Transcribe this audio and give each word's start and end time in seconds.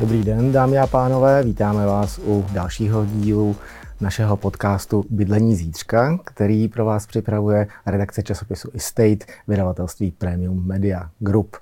Dobrý 0.00 0.24
den, 0.24 0.52
dámy 0.52 0.78
a 0.78 0.86
pánové, 0.86 1.42
vítáme 1.42 1.86
vás 1.86 2.20
u 2.24 2.46
dalšího 2.52 3.04
dílu 3.04 3.56
našeho 4.00 4.36
podcastu 4.36 5.04
Bydlení 5.10 5.56
zítřka, 5.56 6.18
který 6.24 6.68
pro 6.68 6.84
vás 6.84 7.06
připravuje 7.06 7.66
redakce 7.86 8.22
časopisu 8.22 8.70
Estate, 8.74 9.26
vydavatelství 9.48 10.10
Premium 10.10 10.66
Media 10.66 11.10
Group. 11.18 11.56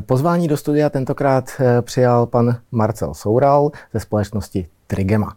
Pozvání 0.00 0.48
do 0.48 0.56
studia 0.56 0.90
tentokrát 0.90 1.50
eh, 1.60 1.82
přijal 1.82 2.26
pan 2.26 2.56
Marcel 2.72 3.14
Soural 3.14 3.70
ze 3.92 4.00
společnosti 4.00 4.66
Trigema. 4.86 5.36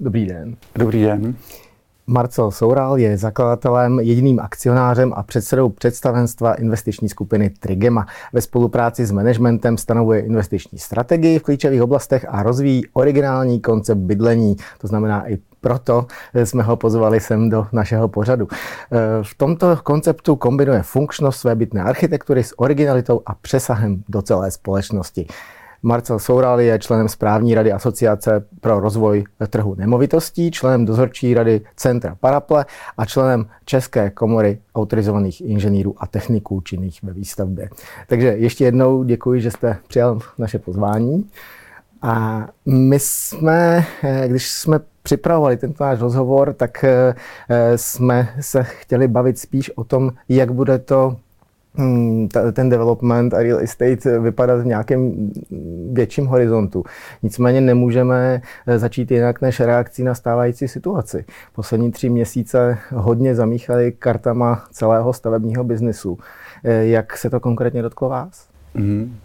Dobrý 0.00 0.26
den. 0.26 0.56
Dobrý 0.74 1.02
den. 1.02 1.36
Marcel 2.06 2.50
Soural 2.50 2.98
je 2.98 3.16
zakladatelem, 3.16 4.00
jediným 4.00 4.40
akcionářem 4.40 5.12
a 5.16 5.22
předsedou 5.22 5.68
představenstva 5.68 6.54
investiční 6.54 7.08
skupiny 7.08 7.50
Trigema. 7.50 8.06
Ve 8.32 8.40
spolupráci 8.40 9.06
s 9.06 9.10
managementem 9.10 9.78
stanovuje 9.78 10.20
investiční 10.20 10.78
strategii 10.78 11.38
v 11.38 11.42
klíčových 11.42 11.82
oblastech 11.82 12.26
a 12.28 12.42
rozvíjí 12.42 12.82
originální 12.92 13.60
koncept 13.60 13.98
bydlení. 13.98 14.56
To 14.80 14.86
znamená 14.86 15.30
i 15.30 15.38
proto 15.60 16.06
jsme 16.34 16.62
ho 16.62 16.76
pozvali 16.76 17.20
sem 17.20 17.50
do 17.50 17.66
našeho 17.72 18.08
pořadu. 18.08 18.48
V 19.22 19.34
tomto 19.34 19.76
konceptu 19.76 20.36
kombinuje 20.36 20.82
funkčnost 20.82 21.40
své 21.40 21.54
bytné 21.54 21.82
architektury 21.82 22.44
s 22.44 22.58
originalitou 22.58 23.20
a 23.26 23.34
přesahem 23.34 24.04
do 24.08 24.22
celé 24.22 24.50
společnosti. 24.50 25.26
Marcel 25.84 26.18
Soural 26.18 26.60
je 26.60 26.78
členem 26.78 27.08
správní 27.08 27.54
rady 27.54 27.72
Asociace 27.72 28.46
pro 28.60 28.80
rozvoj 28.80 29.24
trhu 29.50 29.74
nemovitostí, 29.74 30.50
členem 30.50 30.84
dozorčí 30.84 31.34
rady 31.34 31.60
Centra 31.76 32.16
Paraple 32.20 32.66
a 32.96 33.04
členem 33.04 33.46
České 33.64 34.10
komory 34.10 34.58
autorizovaných 34.74 35.40
inženýrů 35.40 35.94
a 35.98 36.06
techniků 36.06 36.60
činných 36.60 37.02
ve 37.02 37.12
výstavbě. 37.12 37.68
Takže 38.06 38.26
ještě 38.28 38.64
jednou 38.64 39.04
děkuji, 39.04 39.40
že 39.40 39.50
jste 39.50 39.76
přijal 39.88 40.18
naše 40.38 40.58
pozvání. 40.58 41.30
A 42.02 42.46
my 42.66 42.98
jsme, 42.98 43.84
když 44.26 44.50
jsme 44.50 44.80
připravovali 45.02 45.56
tento 45.56 45.84
náš 45.84 46.00
rozhovor, 46.00 46.52
tak 46.52 46.84
eh, 46.84 47.14
jsme 47.76 48.28
se 48.40 48.62
chtěli 48.62 49.08
bavit 49.08 49.38
spíš 49.38 49.70
o 49.70 49.84
tom, 49.84 50.10
jak 50.28 50.52
bude 50.52 50.78
to 50.78 51.16
ten 52.52 52.68
development 52.68 53.34
a 53.34 53.42
real 53.42 53.60
estate 53.60 54.18
vypadat 54.18 54.60
v 54.60 54.66
nějakém 54.66 55.30
větším 55.92 56.26
horizontu. 56.26 56.84
Nicméně 57.22 57.60
nemůžeme 57.60 58.42
eh, 58.66 58.78
začít 58.78 59.10
jinak 59.10 59.40
než 59.40 59.60
reakcí 59.60 60.02
na 60.02 60.14
stávající 60.14 60.68
situaci. 60.68 61.24
Poslední 61.52 61.92
tři 61.92 62.08
měsíce 62.08 62.78
hodně 62.90 63.34
zamíchali 63.34 63.92
kartama 63.92 64.64
celého 64.70 65.12
stavebního 65.12 65.64
biznisu. 65.64 66.18
Eh, 66.64 66.86
jak 66.86 67.16
se 67.16 67.30
to 67.30 67.40
konkrétně 67.40 67.82
dotklo 67.82 68.08
vás? 68.08 68.48
Mm. 68.74 69.16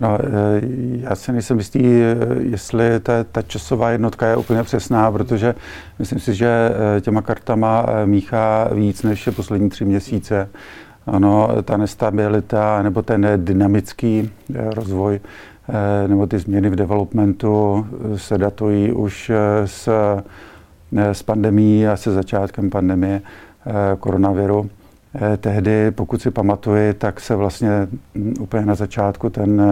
No, 0.00 0.18
eh, 0.20 0.60
já 1.00 1.14
si 1.14 1.32
nejsem 1.32 1.58
jistý, 1.58 2.02
jestli 2.38 3.00
ta, 3.00 3.24
ta 3.24 3.42
časová 3.42 3.90
jednotka 3.90 4.26
je 4.26 4.36
úplně 4.36 4.62
přesná, 4.62 5.12
protože 5.12 5.54
myslím 5.98 6.18
si, 6.18 6.34
že 6.34 6.70
těma 7.00 7.22
kartama 7.22 7.86
míchá 8.04 8.68
víc 8.74 9.02
než 9.02 9.28
poslední 9.36 9.68
tři 9.68 9.84
měsíce. 9.84 10.48
Ano, 11.10 11.48
ta 11.64 11.76
nestabilita 11.76 12.82
nebo 12.82 13.02
ten 13.02 13.26
dynamický 13.36 14.30
eh, 14.54 14.70
rozvoj 14.74 15.20
eh, 15.68 16.08
nebo 16.08 16.26
ty 16.26 16.38
změny 16.38 16.70
v 16.70 16.76
developmentu 16.76 17.86
eh, 17.90 18.18
se 18.18 18.38
datují 18.38 18.92
už 18.92 19.30
s, 19.64 19.88
s 20.92 21.22
pandemí 21.22 21.86
a 21.86 21.96
se 21.96 22.12
začátkem 22.12 22.70
pandemie 22.70 23.22
koronaviru. 24.00 24.70
Tehdy, 25.36 25.90
pokud 25.90 26.22
si 26.22 26.30
pamatuji, 26.30 26.94
tak 26.94 27.20
se 27.20 27.36
vlastně 27.36 27.88
hm, 28.14 28.34
úplně 28.40 28.66
na 28.66 28.74
začátku 28.74 29.30
ten 29.30 29.62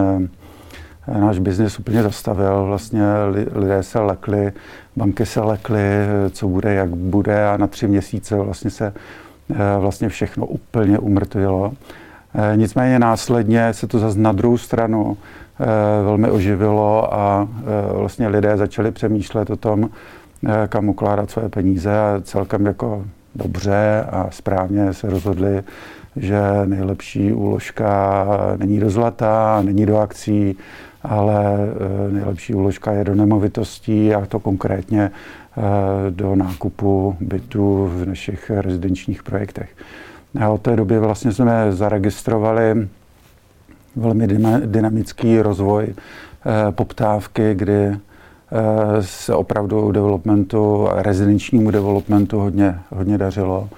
náš 1.19 1.39
biznis 1.39 1.79
úplně 1.79 2.03
zastavil. 2.03 2.65
Vlastně 2.65 3.03
lidé 3.55 3.83
se 3.83 3.99
lekli, 3.99 4.51
banky 4.95 5.25
se 5.25 5.41
lekly, 5.41 5.79
co 6.31 6.47
bude, 6.47 6.73
jak 6.73 6.89
bude 6.89 7.47
a 7.47 7.57
na 7.57 7.67
tři 7.67 7.87
měsíce 7.87 8.35
vlastně 8.35 8.69
se 8.69 8.93
vlastně 9.79 10.09
všechno 10.09 10.45
úplně 10.45 10.99
umrtvilo. 10.99 11.73
Eh, 12.35 12.57
nicméně 12.57 12.99
následně 12.99 13.73
se 13.73 13.87
to 13.87 13.99
zase 13.99 14.19
na 14.19 14.31
druhou 14.31 14.57
stranu 14.57 15.17
eh, 15.59 15.65
velmi 16.03 16.31
oživilo 16.31 17.13
a 17.13 17.47
vlastně 17.93 18.27
lidé 18.27 18.57
začali 18.57 18.91
přemýšlet 18.91 19.49
o 19.49 19.55
tom, 19.55 19.89
kam 20.67 20.89
ukládat 20.89 21.31
své 21.31 21.49
peníze 21.49 21.99
a 21.99 22.21
celkem 22.23 22.65
jako 22.65 23.05
dobře 23.35 24.05
a 24.09 24.27
správně 24.31 24.93
se 24.93 25.09
rozhodli, 25.09 25.63
že 26.15 26.39
nejlepší 26.65 27.33
úložka 27.33 28.25
není 28.57 28.79
do 28.79 28.89
zlata, 28.89 29.61
není 29.61 29.85
do 29.85 29.97
akcí, 29.97 30.57
ale 31.03 31.57
nejlepší 32.11 32.53
úložka 32.53 32.91
je 32.91 33.03
do 33.03 33.15
nemovitostí 33.15 34.13
a 34.13 34.25
to 34.25 34.39
konkrétně 34.39 35.11
Eh, 35.11 35.46
do 36.09 36.35
nákupu 36.35 37.15
bytů 37.19 37.91
v 37.93 38.05
našich 38.05 38.49
rezidenčních 38.49 39.23
projektech. 39.23 39.69
A 40.41 40.49
od 40.49 40.61
té 40.61 40.75
doby 40.75 40.99
vlastně 40.99 41.31
jsme 41.31 41.71
zaregistrovali 41.71 42.87
velmi 43.95 44.27
dynamický 44.65 45.41
rozvoj 45.41 45.87
eh, 45.87 46.71
poptávky, 46.71 47.55
kdy 47.55 47.73
eh, 47.73 47.97
se 49.01 49.35
opravdu 49.35 49.91
developmentu, 49.91 50.87
rezidenčnímu 50.91 51.71
developmentu 51.71 52.39
hodně, 52.39 52.79
hodně 52.89 53.17
dařilo. 53.17 53.69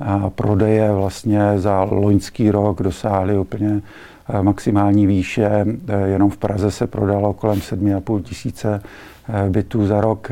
A 0.00 0.30
prodeje 0.30 0.92
vlastně 0.92 1.40
za 1.56 1.82
loňský 1.90 2.50
rok 2.50 2.82
dosáhly 2.82 3.38
úplně 3.38 3.80
maximální 4.42 5.06
výše. 5.06 5.66
Jenom 6.04 6.30
v 6.30 6.36
Praze 6.36 6.70
se 6.70 6.86
prodalo 6.86 7.32
kolem 7.32 7.58
7,5 7.58 8.22
tisíce 8.22 8.82
bytů 9.48 9.86
za 9.86 10.00
rok. 10.00 10.28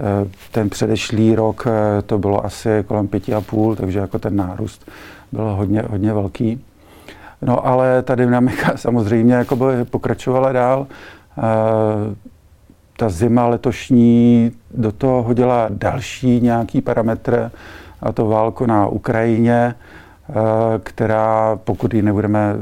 Eh, 0.00 0.28
ten 0.52 0.70
předešlý 0.70 1.34
rok 1.34 1.66
eh, 1.66 2.02
to 2.02 2.18
bylo 2.18 2.44
asi 2.44 2.84
kolem 2.86 3.08
pěti 3.08 3.34
a 3.34 3.40
půl, 3.40 3.76
takže 3.76 3.98
jako 3.98 4.18
ten 4.18 4.36
nárůst 4.36 4.90
byl 5.32 5.44
hodně, 5.44 5.82
hodně 5.90 6.12
velký. 6.12 6.64
No 7.42 7.66
ale 7.66 8.02
ta 8.02 8.14
dynamika 8.14 8.72
samozřejmě 8.76 9.34
jako 9.34 9.56
by 9.56 9.84
pokračovala 9.84 10.52
dál. 10.52 10.86
Eh, 11.38 11.42
ta 12.96 13.08
zima 13.08 13.46
letošní 13.46 14.52
do 14.74 14.92
toho 14.92 15.22
hodila 15.22 15.66
další 15.70 16.40
nějaký 16.40 16.80
parametr, 16.80 17.50
a 18.02 18.12
to 18.12 18.26
válku 18.26 18.66
na 18.66 18.86
Ukrajině, 18.86 19.74
která, 20.82 21.58
pokud 21.64 21.94
ji 21.94 22.02
nebudeme 22.02 22.56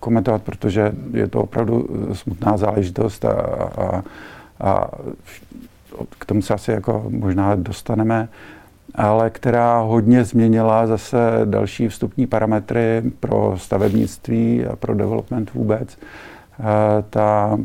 komentovat, 0.00 0.42
protože 0.42 0.92
je 1.12 1.28
to 1.28 1.40
opravdu 1.40 1.88
smutná 2.12 2.56
záležitost 2.56 3.24
a, 3.24 3.32
a, 3.32 4.02
a 4.60 4.88
k 6.18 6.24
tomu 6.24 6.42
se 6.42 6.54
asi 6.54 6.70
jako 6.70 7.04
možná 7.08 7.54
dostaneme, 7.54 8.28
ale 8.94 9.30
která 9.30 9.80
hodně 9.80 10.24
změnila 10.24 10.86
zase 10.86 11.18
další 11.44 11.88
vstupní 11.88 12.26
parametry 12.26 13.02
pro 13.20 13.54
stavebnictví 13.56 14.66
a 14.66 14.76
pro 14.76 14.94
development 14.94 15.54
vůbec. 15.54 15.98
Eh, 16.60 16.64
ta 17.10 17.58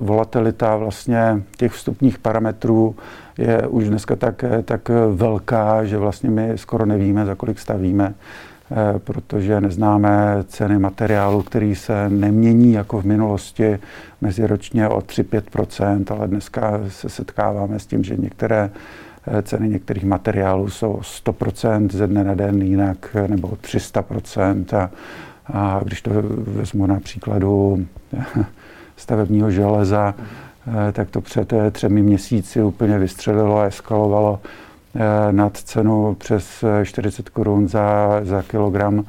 volatilita 0.00 0.76
vlastně 0.76 1.42
těch 1.56 1.72
vstupních 1.72 2.18
parametrů 2.18 2.96
je 3.38 3.66
už 3.66 3.88
dneska 3.88 4.16
tak, 4.16 4.44
tak 4.64 4.90
velká, 5.12 5.84
že 5.84 5.98
vlastně 5.98 6.30
my 6.30 6.52
skoro 6.56 6.86
nevíme, 6.86 7.26
za 7.26 7.34
kolik 7.34 7.58
stavíme. 7.58 8.14
Eh, 8.76 8.98
protože 8.98 9.60
neznáme 9.60 10.44
ceny 10.46 10.78
materiálu, 10.78 11.42
který 11.42 11.74
se 11.74 12.08
nemění 12.08 12.72
jako 12.72 13.00
v 13.00 13.04
minulosti 13.04 13.78
meziročně 14.20 14.88
o 14.88 14.98
3-5 14.98 16.14
ale 16.14 16.28
dneska 16.28 16.80
se 16.88 17.08
setkáváme 17.08 17.78
s 17.78 17.86
tím, 17.86 18.04
že 18.04 18.16
některé 18.16 18.70
eh, 19.26 19.42
ceny 19.42 19.68
některých 19.68 20.04
materiálů 20.04 20.70
jsou 20.70 21.00
100% 21.02 21.88
ze 21.92 22.06
dne 22.06 22.24
na 22.24 22.34
den 22.34 22.62
jinak, 22.62 23.16
nebo 23.26 23.56
300 23.60 24.04
a, 24.76 24.90
a 25.52 25.80
když 25.84 26.02
to 26.02 26.10
vezmu 26.46 26.86
na 26.86 27.00
příkladu 27.00 27.86
stavebního 28.96 29.50
železa, 29.50 30.14
eh, 30.88 30.92
tak 30.92 31.10
to 31.10 31.20
před 31.20 31.52
třemi 31.72 32.02
měsíci 32.02 32.62
úplně 32.62 32.98
vystřelilo 32.98 33.58
a 33.58 33.64
eskalovalo 33.64 34.40
Eh, 34.42 34.63
nad 35.30 35.56
cenu 35.56 36.14
přes 36.14 36.64
40 36.84 37.28
korun 37.28 37.68
za, 37.68 38.20
za 38.22 38.42
kilogram. 38.42 39.04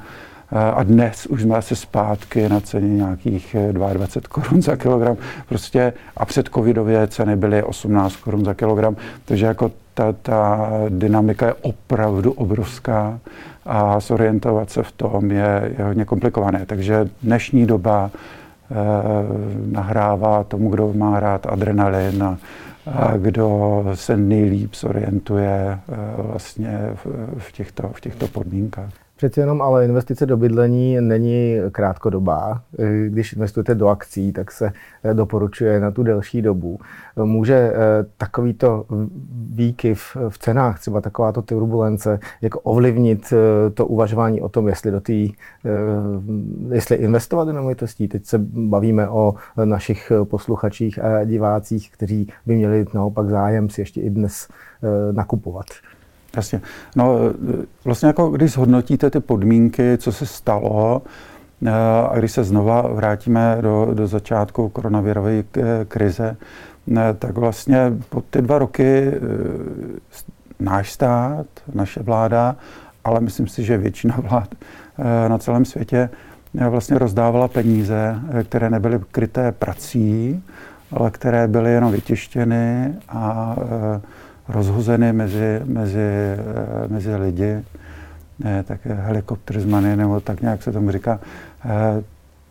Eh, 0.52 0.72
a 0.72 0.82
dnes 0.82 1.26
už 1.26 1.42
jsme 1.42 1.62
se 1.62 1.76
zpátky 1.76 2.48
na 2.48 2.60
ceně 2.60 2.88
nějakých 2.88 3.56
22 3.72 4.16
eh, 4.16 4.28
korun 4.28 4.62
za 4.62 4.76
kilogram. 4.76 5.16
Prostě 5.48 5.92
a 6.16 6.24
před 6.24 6.48
covidově 6.48 7.06
ceny 7.06 7.36
byly 7.36 7.62
18 7.62 8.16
korun 8.16 8.44
za 8.44 8.54
kilogram. 8.54 8.96
Takže 9.24 9.46
jako 9.46 9.72
ta, 9.94 10.12
ta 10.22 10.70
dynamika 10.88 11.46
je 11.46 11.54
opravdu 11.54 12.32
obrovská 12.32 13.18
a 13.66 14.00
zorientovat 14.00 14.70
se 14.70 14.82
v 14.82 14.92
tom 14.92 15.30
je, 15.30 15.74
je 15.78 15.84
hodně 15.84 16.04
komplikované. 16.04 16.66
Takže 16.66 17.08
dnešní 17.22 17.66
doba 17.66 18.10
eh, 18.10 18.74
nahrává 19.70 20.44
tomu, 20.44 20.70
kdo 20.70 20.92
má 20.92 21.20
rád 21.20 21.46
adrenalin 21.46 22.22
a 22.22 22.38
kdo 23.16 23.84
se 23.94 24.16
nejlíp 24.16 24.74
zorientuje 24.74 25.78
vlastně 26.16 26.78
v 27.38 27.52
těchto, 27.52 27.88
v 27.88 28.00
těchto 28.00 28.28
podmínkách. 28.28 29.05
Přeci 29.16 29.40
jenom 29.40 29.62
ale 29.62 29.84
investice 29.84 30.26
do 30.26 30.36
bydlení 30.36 31.00
není 31.00 31.56
krátkodobá. 31.72 32.62
Když 33.08 33.32
investujete 33.32 33.74
do 33.74 33.88
akcí, 33.88 34.32
tak 34.32 34.52
se 34.52 34.72
doporučuje 35.12 35.80
na 35.80 35.90
tu 35.90 36.02
delší 36.02 36.42
dobu. 36.42 36.78
Může 37.24 37.54
eh, 37.54 37.74
takovýto 38.16 38.86
výkyv 39.54 40.16
v 40.28 40.38
cenách, 40.38 40.80
třeba 40.80 41.00
takováto 41.00 41.42
turbulence, 41.42 42.18
jako 42.42 42.60
ovlivnit 42.60 43.32
eh, 43.32 43.70
to 43.70 43.86
uvažování 43.86 44.40
o 44.40 44.48
tom, 44.48 44.68
jestli 44.68 44.90
do 44.90 45.00
tý, 45.00 45.32
eh, 45.64 46.74
jestli 46.74 46.96
investovat 46.96 47.44
do 47.44 47.52
nemovitostí. 47.52 48.08
Teď 48.08 48.26
se 48.26 48.38
bavíme 48.48 49.08
o 49.08 49.34
našich 49.64 50.12
posluchačích 50.24 51.04
a 51.04 51.24
divácích, 51.24 51.90
kteří 51.92 52.28
by 52.46 52.56
měli 52.56 52.84
naopak 52.94 53.30
zájem 53.30 53.70
si 53.70 53.80
ještě 53.80 54.00
i 54.00 54.10
dnes 54.10 54.48
nakupovat. 55.12 55.66
Jasně. 56.36 56.60
No, 56.96 57.18
vlastně 57.84 58.06
jako 58.06 58.28
když 58.30 58.52
zhodnotíte 58.52 59.10
ty 59.10 59.20
podmínky, 59.20 59.98
co 59.98 60.12
se 60.12 60.26
stalo, 60.26 61.02
eh, 61.66 61.70
a 62.10 62.18
když 62.18 62.32
se 62.32 62.44
znova 62.44 62.82
vrátíme 62.82 63.58
do, 63.60 63.88
do 63.94 64.06
začátku 64.06 64.68
koronavirové 64.68 65.42
krize, 65.88 66.36
ne, 66.86 67.14
tak 67.14 67.38
vlastně 67.38 67.92
po 68.08 68.20
ty 68.20 68.42
dva 68.42 68.58
roky 68.58 69.06
eh, 69.06 69.18
náš 70.60 70.92
stát, 70.92 71.46
naše 71.74 72.02
vláda, 72.02 72.56
ale 73.04 73.20
myslím 73.20 73.48
si, 73.48 73.64
že 73.64 73.78
většina 73.78 74.16
vlád 74.28 74.48
eh, 74.54 75.28
na 75.28 75.38
celém 75.38 75.64
světě 75.64 76.10
vlastně 76.68 76.98
rozdávala 76.98 77.48
peníze, 77.48 78.20
které 78.48 78.70
nebyly 78.70 79.00
kryté 79.10 79.52
prací, 79.52 80.42
ale 80.92 81.10
které 81.10 81.48
byly 81.48 81.72
jenom 81.72 81.92
vytištěny 81.92 82.94
a 83.08 83.56
rozhozeny 84.48 85.12
mezi, 85.12 85.60
mezi, 85.64 85.98
eh, 85.98 86.88
mezi 86.88 87.16
lidi, 87.16 87.64
tak 88.64 88.80
helikopterzmany, 88.86 89.96
nebo 89.96 90.20
tak 90.20 90.40
nějak 90.40 90.62
se 90.62 90.72
tomu 90.72 90.90
říká. 90.90 91.20
Eh, 91.64 92.02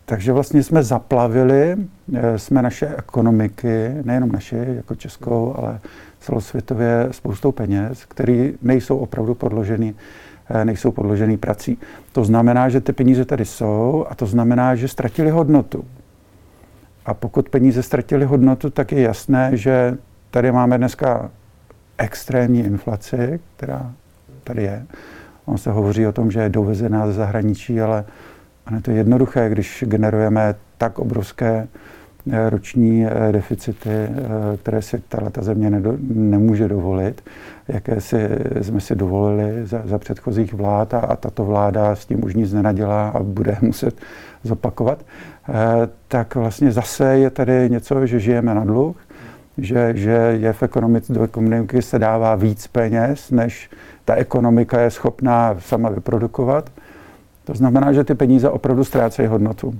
takže 0.04 0.32
vlastně 0.32 0.62
jsme 0.62 0.82
zaplavili, 0.82 1.76
eh, 2.14 2.38
jsme 2.38 2.62
naše 2.62 2.94
ekonomiky, 2.96 3.90
nejenom 4.04 4.32
naše, 4.32 4.56
jako 4.56 4.94
českou, 4.94 5.54
ale 5.58 5.78
celosvětově 6.20 7.08
spoustou 7.10 7.52
peněz, 7.52 8.04
které 8.04 8.52
nejsou 8.62 8.98
opravdu 8.98 9.34
podloženy 9.34 9.94
nejsou 10.64 10.90
podložený 10.90 11.36
prací. 11.36 11.78
To 12.12 12.24
znamená, 12.24 12.68
že 12.68 12.80
ty 12.80 12.92
peníze 12.92 13.24
tady 13.24 13.44
jsou 13.44 14.06
a 14.08 14.14
to 14.14 14.26
znamená, 14.26 14.74
že 14.74 14.88
ztratili 14.88 15.30
hodnotu. 15.30 15.84
A 17.06 17.14
pokud 17.14 17.48
peníze 17.48 17.82
ztratili 17.82 18.24
hodnotu, 18.24 18.70
tak 18.70 18.92
je 18.92 19.00
jasné, 19.00 19.50
že 19.52 19.98
tady 20.30 20.52
máme 20.52 20.78
dneska 20.78 21.30
extrémní 21.98 22.60
inflaci, 22.60 23.40
která 23.56 23.92
tady 24.44 24.62
je. 24.62 24.86
On 25.44 25.58
se 25.58 25.70
hovoří 25.70 26.06
o 26.06 26.12
tom, 26.12 26.30
že 26.30 26.40
je 26.40 26.48
dovezená 26.48 27.06
ze 27.06 27.12
zahraničí, 27.12 27.80
ale 27.80 28.04
je 28.74 28.80
to 28.80 28.90
jednoduché, 28.90 29.48
když 29.48 29.84
generujeme 29.86 30.54
tak 30.78 30.98
obrovské 30.98 31.68
eh, 32.32 32.50
roční 32.50 33.06
eh, 33.06 33.32
deficity, 33.32 33.90
eh, 33.90 34.10
které 34.56 34.82
si 34.82 35.02
tato 35.08 35.42
země 35.42 35.70
nedo, 35.70 35.94
nemůže 36.08 36.68
dovolit, 36.68 37.22
jaké 37.68 38.00
si, 38.00 38.28
jsme 38.60 38.80
si 38.80 38.94
dovolili 38.94 39.66
za, 39.66 39.82
za 39.84 39.98
předchozích 39.98 40.54
vlád 40.54 40.94
a, 40.94 40.98
a 40.98 41.16
tato 41.16 41.44
vláda 41.44 41.96
s 41.96 42.06
tím 42.06 42.24
už 42.24 42.34
nic 42.34 42.52
nenadělá 42.52 43.08
a 43.08 43.22
bude 43.22 43.56
muset 43.62 43.94
zopakovat, 44.42 44.98
tak 46.08 46.34
vlastně 46.34 46.72
zase 46.72 47.18
je 47.18 47.30
tady 47.30 47.70
něco, 47.70 48.06
že 48.06 48.20
žijeme 48.20 48.54
na 48.54 48.64
dluh, 48.64 48.96
že, 49.58 49.92
že 49.96 50.36
je 50.40 50.52
v 50.52 50.62
ekonomice, 50.62 51.12
do 51.12 51.22
ekonomiky 51.22 51.82
se 51.82 51.98
dává 51.98 52.34
víc 52.34 52.66
peněz, 52.66 53.30
než 53.30 53.70
ta 54.04 54.14
ekonomika 54.14 54.80
je 54.80 54.90
schopná 54.90 55.56
sama 55.58 55.88
vyprodukovat. 55.88 56.70
To 57.44 57.54
znamená, 57.54 57.92
že 57.92 58.04
ty 58.04 58.14
peníze 58.14 58.50
opravdu 58.50 58.84
ztrácejí 58.84 59.28
hodnotu. 59.28 59.74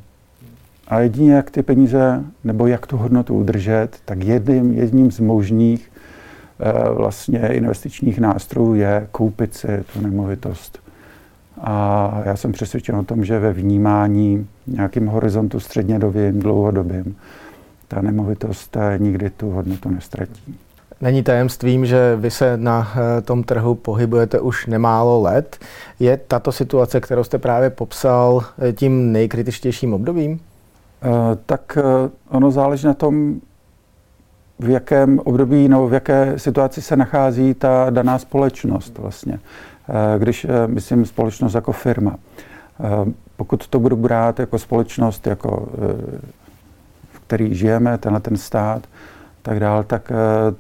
A 0.89 1.01
jedině 1.01 1.33
jak 1.33 1.51
ty 1.51 1.63
peníze, 1.63 2.25
nebo 2.45 2.67
jak 2.67 2.87
tu 2.87 2.97
hodnotu 2.97 3.35
udržet, 3.35 3.89
tak 4.05 4.25
jedním, 4.25 4.73
jedním 4.73 5.11
z 5.11 5.21
možných 5.21 5.91
e, 6.61 6.95
vlastně 6.95 7.39
investičních 7.39 8.19
nástrojů 8.19 8.75
je 8.75 9.07
koupit 9.11 9.55
si 9.55 9.85
tu 9.93 10.01
nemovitost. 10.01 10.79
A 11.61 12.23
já 12.25 12.37
jsem 12.37 12.53
přesvědčen 12.53 12.97
o 12.97 13.05
tom, 13.05 13.25
že 13.25 13.39
ve 13.39 13.53
vnímání 13.53 14.47
nějakým 14.67 15.07
horizontu 15.07 15.61
střednědobým, 15.61 16.41
dlouhodobým, 16.41 17.17
ta 17.89 18.03
nemovitost 18.03 18.77
eh, 18.77 18.99
nikdy 18.99 19.31
tu 19.31 19.51
hodnotu 19.51 19.91
nestratí. 19.91 20.59
Není 21.01 21.23
tajemstvím, 21.23 21.87
že 21.87 22.17
vy 22.17 22.31
se 22.31 22.57
na 22.57 22.93
eh, 22.95 23.21
tom 23.21 23.45
trhu 23.45 23.75
pohybujete 23.75 24.41
už 24.41 24.67
nemálo 24.67 25.23
let. 25.23 25.59
Je 26.01 26.17
tato 26.17 26.53
situace, 26.53 27.01
kterou 27.01 27.25
jste 27.25 27.39
právě 27.39 27.71
popsal, 27.71 28.45
eh, 28.59 28.73
tím 28.73 29.13
nejkritičtějším 29.13 29.95
obdobím? 29.95 30.41
Tak 31.47 31.79
ono 32.31 32.51
záleží 32.51 32.87
na 32.87 32.95
tom, 32.95 33.41
v 34.59 34.71
jakém 34.71 35.19
období 35.19 35.69
nebo 35.69 35.89
v 35.89 35.93
jaké 35.93 36.39
situaci 36.39 36.83
se 36.83 36.97
nachází 36.97 37.55
ta 37.55 37.91
daná 37.91 38.19
společnost 38.19 38.99
vlastně. 38.99 39.39
Když 40.19 40.47
myslím 40.67 41.07
společnost 41.07 41.55
jako 41.55 41.73
firma. 41.73 42.17
Pokud 43.37 43.67
to 43.67 43.79
budu 43.79 43.97
brát 43.97 44.41
jako 44.41 44.59
společnost, 44.59 45.27
jako 45.27 45.69
který 47.27 47.55
žijeme, 47.55 47.99
tenhle 47.99 48.21
ten 48.21 48.37
stát, 48.37 48.87
tak 49.43 49.61
dál, 49.61 49.85
tak 49.85 50.13
eh, 50.13 50.55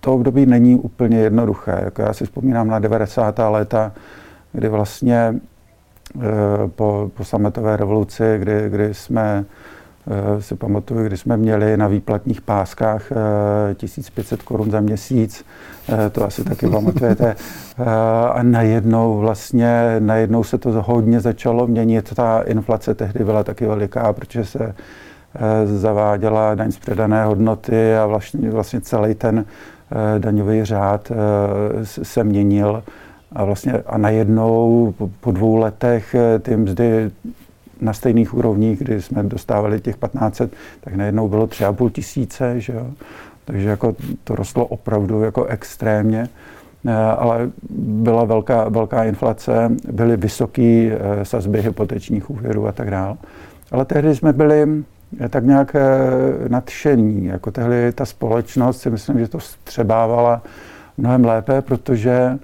to 0.00 0.14
období 0.14 0.46
není 0.46 0.76
úplně 0.76 1.18
jednoduché. 1.18 1.80
Jako 1.84 2.02
já 2.02 2.12
si 2.12 2.24
vzpomínám 2.24 2.68
na 2.68 2.78
90. 2.78 3.38
léta, 3.48 3.92
kdy 4.52 4.68
vlastně 4.68 5.34
eh, 6.20 6.22
po, 6.68 7.10
po 7.14 7.24
sametové 7.24 7.76
revoluci, 7.76 8.24
kdy, 8.38 8.68
kdy 8.68 8.94
jsme 8.94 9.44
si 10.38 10.54
pamatuju, 10.54 11.06
kdy 11.06 11.16
jsme 11.16 11.36
měli 11.36 11.76
na 11.76 11.88
výplatních 11.88 12.40
páskách 12.40 13.02
1500 13.76 14.42
korun 14.42 14.70
za 14.70 14.80
měsíc, 14.80 15.44
to 16.12 16.24
asi 16.24 16.44
taky 16.44 16.68
pamatujete. 16.68 17.36
A 18.32 18.42
najednou 18.42 19.18
vlastně, 19.18 19.96
najednou 19.98 20.44
se 20.44 20.58
to 20.58 20.82
hodně 20.86 21.20
začalo 21.20 21.66
měnit. 21.66 22.14
Ta 22.14 22.40
inflace 22.40 22.94
tehdy 22.94 23.24
byla 23.24 23.44
taky 23.44 23.66
veliká, 23.66 24.12
protože 24.12 24.44
se 24.44 24.74
zaváděla 25.64 26.54
daň 26.54 26.72
z 26.72 26.78
předané 26.78 27.24
hodnoty 27.24 27.96
a 27.96 28.06
vlastně, 28.06 28.50
vlastně 28.50 28.80
celý 28.80 29.14
ten 29.14 29.44
daňový 30.18 30.64
řád 30.64 31.12
se 31.82 32.24
měnil. 32.24 32.82
A, 33.32 33.44
vlastně, 33.44 33.72
a 33.86 33.98
najednou 33.98 34.94
po, 34.98 35.10
po 35.20 35.32
dvou 35.32 35.56
letech 35.56 36.16
ty 36.42 36.56
mzdy 36.56 37.10
na 37.82 37.92
stejných 37.92 38.34
úrovních, 38.34 38.78
kdy 38.78 39.02
jsme 39.02 39.22
dostávali 39.22 39.80
těch 39.80 39.96
1500, 39.96 40.52
tak 40.80 40.94
najednou 40.94 41.28
bylo 41.28 41.46
3,5 41.46 41.90
tisíce, 41.90 42.60
že 42.60 42.72
jo? 42.72 42.86
Takže 43.44 43.68
jako 43.68 43.96
to 44.24 44.34
rostlo 44.34 44.66
opravdu 44.66 45.22
jako 45.22 45.44
extrémně, 45.44 46.28
eh, 46.86 46.92
ale 46.92 47.50
byla 47.78 48.24
velká, 48.24 48.68
velká 48.68 49.04
inflace, 49.04 49.70
byly 49.92 50.16
vysoké 50.16 50.62
eh, 50.62 51.24
sazby 51.24 51.62
hypotečních 51.62 52.30
úvěrů 52.30 52.66
a 52.66 52.72
tak 52.72 52.90
dále. 52.90 53.16
Ale 53.70 53.84
tehdy 53.84 54.14
jsme 54.14 54.32
byli 54.32 54.84
eh, 55.20 55.28
tak 55.28 55.44
nějak 55.44 55.76
nadšení. 56.48 57.24
Jako 57.24 57.50
tehdy 57.50 57.92
ta 57.92 58.04
společnost 58.04 58.80
si 58.80 58.90
myslím, 58.90 59.18
že 59.18 59.28
to 59.28 59.40
střebávala 59.40 60.42
mnohem 60.98 61.24
lépe, 61.24 61.62
protože, 61.62 62.38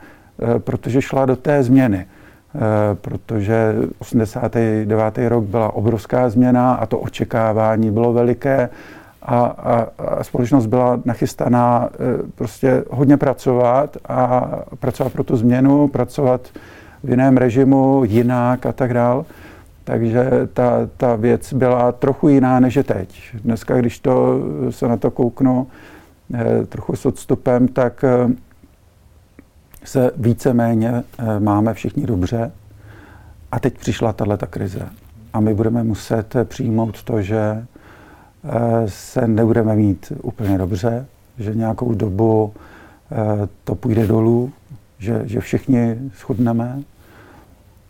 protože 0.58 1.02
šla 1.02 1.26
do 1.26 1.36
té 1.36 1.62
změny. 1.62 2.06
Protože 3.00 3.74
89. 3.98 5.18
rok 5.28 5.44
byla 5.44 5.74
obrovská 5.74 6.30
změna 6.30 6.74
a 6.74 6.86
to 6.86 6.98
očekávání 6.98 7.90
bylo 7.90 8.12
veliké 8.12 8.68
a, 9.22 9.40
a, 9.40 9.86
a 9.98 10.24
společnost 10.24 10.66
byla 10.66 11.00
nachystaná 11.04 11.88
e, 11.92 12.32
prostě 12.34 12.84
hodně 12.90 13.16
pracovat 13.16 13.96
a 14.08 14.48
pracovat 14.80 15.12
pro 15.12 15.24
tu 15.24 15.36
změnu, 15.36 15.88
pracovat 15.88 16.40
v 17.04 17.10
jiném 17.10 17.36
režimu, 17.36 18.02
jinak 18.04 18.66
a 18.66 18.72
tak 18.72 18.94
dál. 18.94 19.26
Takže 19.84 20.30
ta, 20.52 20.88
ta 20.96 21.16
věc 21.16 21.52
byla 21.52 21.92
trochu 21.92 22.28
jiná 22.28 22.60
než 22.60 22.76
je 22.76 22.82
teď. 22.82 23.20
Dneska, 23.44 23.76
když 23.76 23.98
to, 23.98 24.40
se 24.70 24.88
na 24.88 24.96
to 24.96 25.10
kouknu 25.10 25.66
e, 26.34 26.66
trochu 26.66 26.96
s 26.96 27.06
odstupem, 27.06 27.68
tak 27.68 28.04
se 29.88 30.10
víceméně 30.16 31.02
máme 31.38 31.74
všichni 31.74 32.06
dobře. 32.06 32.52
A 33.52 33.60
teď 33.60 33.78
přišla 33.78 34.12
tahle 34.12 34.38
krize. 34.50 34.88
A 35.32 35.40
my 35.40 35.54
budeme 35.54 35.84
muset 35.84 36.34
přijmout 36.44 37.02
to, 37.02 37.22
že 37.22 37.64
se 38.86 39.26
nebudeme 39.26 39.76
mít 39.76 40.12
úplně 40.22 40.58
dobře, 40.58 41.06
že 41.38 41.54
nějakou 41.54 41.94
dobu 41.94 42.52
eh, 43.12 43.48
to 43.64 43.74
půjde 43.74 44.06
dolů, 44.06 44.52
že, 44.98 45.22
že 45.24 45.40
všichni 45.40 45.98
schudneme 46.14 46.82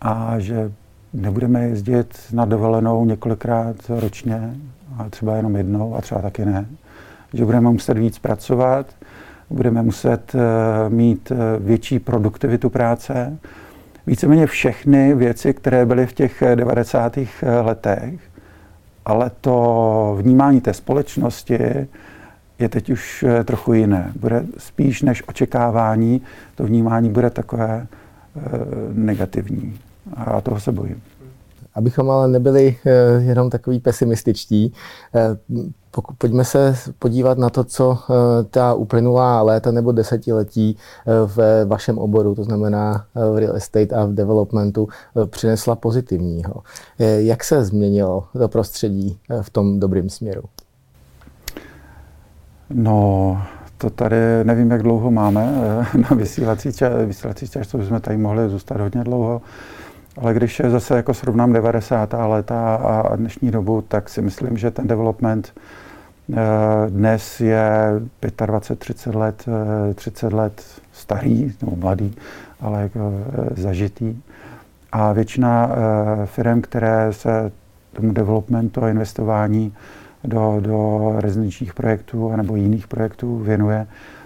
a 0.01 0.39
že 0.39 0.73
nebudeme 1.13 1.61
jezdit 1.61 2.19
na 2.33 2.45
dovolenou 2.45 3.05
několikrát 3.05 3.77
ročně, 3.89 4.55
a 4.99 5.09
třeba 5.11 5.37
jenom 5.37 5.57
jednou 5.57 5.97
a 5.97 6.01
třeba 6.01 6.23
taky 6.23 6.45
ne. 6.45 6.67
že 7.35 7.45
budeme 7.45 7.71
muset 7.71 7.99
víc 7.99 8.19
pracovat, 8.19 8.87
budeme 9.51 9.83
muset 9.83 10.33
mít 10.89 11.33
větší 11.59 11.99
produktivitu 11.99 12.71
práce. 12.71 13.39
Víceméně 14.07 14.47
všechny 14.47 15.15
věci, 15.15 15.55
které 15.55 15.87
byly 15.87 16.07
v 16.07 16.13
těch 16.13 16.43
90. 16.55 17.19
letech, 17.63 18.21
ale 19.05 19.31
to 19.41 20.17
vnímání 20.21 20.61
té 20.61 20.75
společnosti 20.75 21.59
je 22.59 22.69
teď 22.69 22.91
už 22.91 23.23
eh, 23.29 23.45
trochu 23.45 23.73
jiné. 23.73 24.13
Bude 24.21 24.45
spíš 24.59 25.03
než 25.03 25.23
očekávání, 25.29 26.23
to 26.55 26.65
vnímání 26.65 27.11
bude 27.11 27.31
takové 27.31 27.87
negativní. 28.93 29.79
A 30.15 30.41
toho 30.41 30.61
se 30.61 30.73
bojím. 30.73 31.03
Abychom 31.75 32.11
ale 32.11 32.29
nebyli 32.29 32.77
jenom 33.19 33.51
takový 33.51 33.81
pesimističtí, 33.81 34.73
pojďme 36.19 36.45
se 36.45 36.75
podívat 36.99 37.39
na 37.39 37.51
to, 37.51 37.65
co 37.65 37.99
ta 38.51 38.75
uplynulá 38.75 39.43
léta 39.43 39.71
nebo 39.71 39.93
desetiletí 39.93 40.77
v 41.27 41.65
vašem 41.65 41.99
oboru, 41.99 42.35
to 42.35 42.45
znamená 42.45 43.05
v 43.15 43.39
real 43.39 43.57
estate 43.57 43.95
a 43.95 44.05
v 44.05 44.13
developmentu, 44.13 44.89
přinesla 45.27 45.77
pozitivního. 45.77 46.55
Jak 46.99 47.45
se 47.45 47.65
změnilo 47.65 48.25
to 48.39 48.49
prostředí 48.49 49.19
v 49.43 49.51
tom 49.51 49.81
dobrým 49.81 50.09
směru? 50.09 50.43
No, 52.71 53.39
to 53.79 53.91
tady 53.91 54.17
nevím, 54.45 54.71
jak 54.71 54.83
dlouho 54.83 55.11
máme 55.11 55.55
eh, 55.95 55.99
na 56.11 56.17
vysílací 56.17 56.73
čas, 56.73 56.93
vysílací 57.07 57.49
čas, 57.49 57.67
to 57.67 57.79
bychom 57.79 58.01
tady 58.01 58.17
mohli 58.17 58.49
zůstat 58.49 58.81
hodně 58.81 59.05
dlouho. 59.05 59.43
Ale 60.21 60.35
když 60.35 60.63
zase 60.69 60.97
jako 60.97 61.15
srovnám 61.15 61.53
90. 61.53 62.15
léta 62.27 62.75
a 62.75 63.17
dnešní 63.17 63.51
dobu, 63.51 63.85
tak 63.89 64.09
si 64.09 64.23
myslím, 64.23 64.57
že 64.57 64.71
ten 64.71 64.87
development 64.87 65.53
eh, 66.33 66.37
dnes 66.91 67.41
je 67.41 67.71
25-30 68.23 69.17
let, 69.19 69.47
30 69.95 70.33
eh, 70.33 70.37
let 70.37 70.63
starý, 70.93 71.53
nebo 71.61 71.77
mladý, 71.77 72.15
ale 72.61 72.83
jako 72.83 73.13
zažitý. 73.57 74.23
A 74.93 75.13
většina 75.13 75.71
firm, 76.25 76.61
které 76.61 77.13
se 77.13 77.53
tomu 77.93 78.13
developmentu 78.13 78.85
a 78.85 78.91
investování 78.91 79.75
do, 80.25 80.57
do 80.61 81.13
rezidenčních 81.19 81.75
projektů 81.75 82.37
nebo 82.37 82.57
jiných 82.57 82.89
projektů 82.89 83.39
věnuje, 83.39 83.87
eh, 83.87 84.18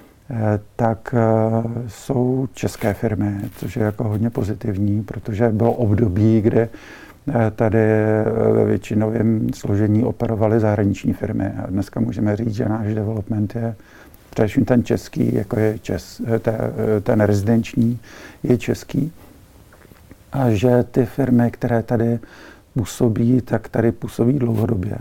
tak 0.76 1.14
eh, 1.14 1.88
jsou 1.88 2.48
české 2.54 2.94
firmy, 2.94 3.40
což 3.56 3.76
je 3.76 3.82
jako 3.82 4.04
hodně 4.04 4.30
pozitivní, 4.30 5.02
protože 5.02 5.48
bylo 5.48 5.72
období, 5.72 6.40
kdy 6.40 6.60
eh, 6.60 6.70
tady 7.56 7.78
ve 8.52 8.64
většinovém 8.64 9.48
složení 9.54 10.04
operovaly 10.04 10.60
zahraniční 10.60 11.12
firmy. 11.12 11.52
A 11.64 11.66
dneska 11.66 12.00
můžeme 12.00 12.36
říct, 12.36 12.54
že 12.54 12.68
náš 12.68 12.94
development 12.94 13.54
je 13.54 13.74
především 14.30 14.64
ten 14.64 14.84
český, 14.84 15.34
jako 15.34 15.58
je 15.58 15.78
čes, 15.78 16.22
ten 17.02 17.20
rezidenční, 17.20 17.98
je 18.42 18.58
český. 18.58 19.12
A 20.32 20.50
že 20.50 20.82
ty 20.82 21.06
firmy, 21.06 21.50
které 21.50 21.82
tady 21.82 22.18
působí, 22.74 23.40
tak 23.40 23.68
tady 23.68 23.92
působí 23.92 24.38
dlouhodobě 24.38 24.96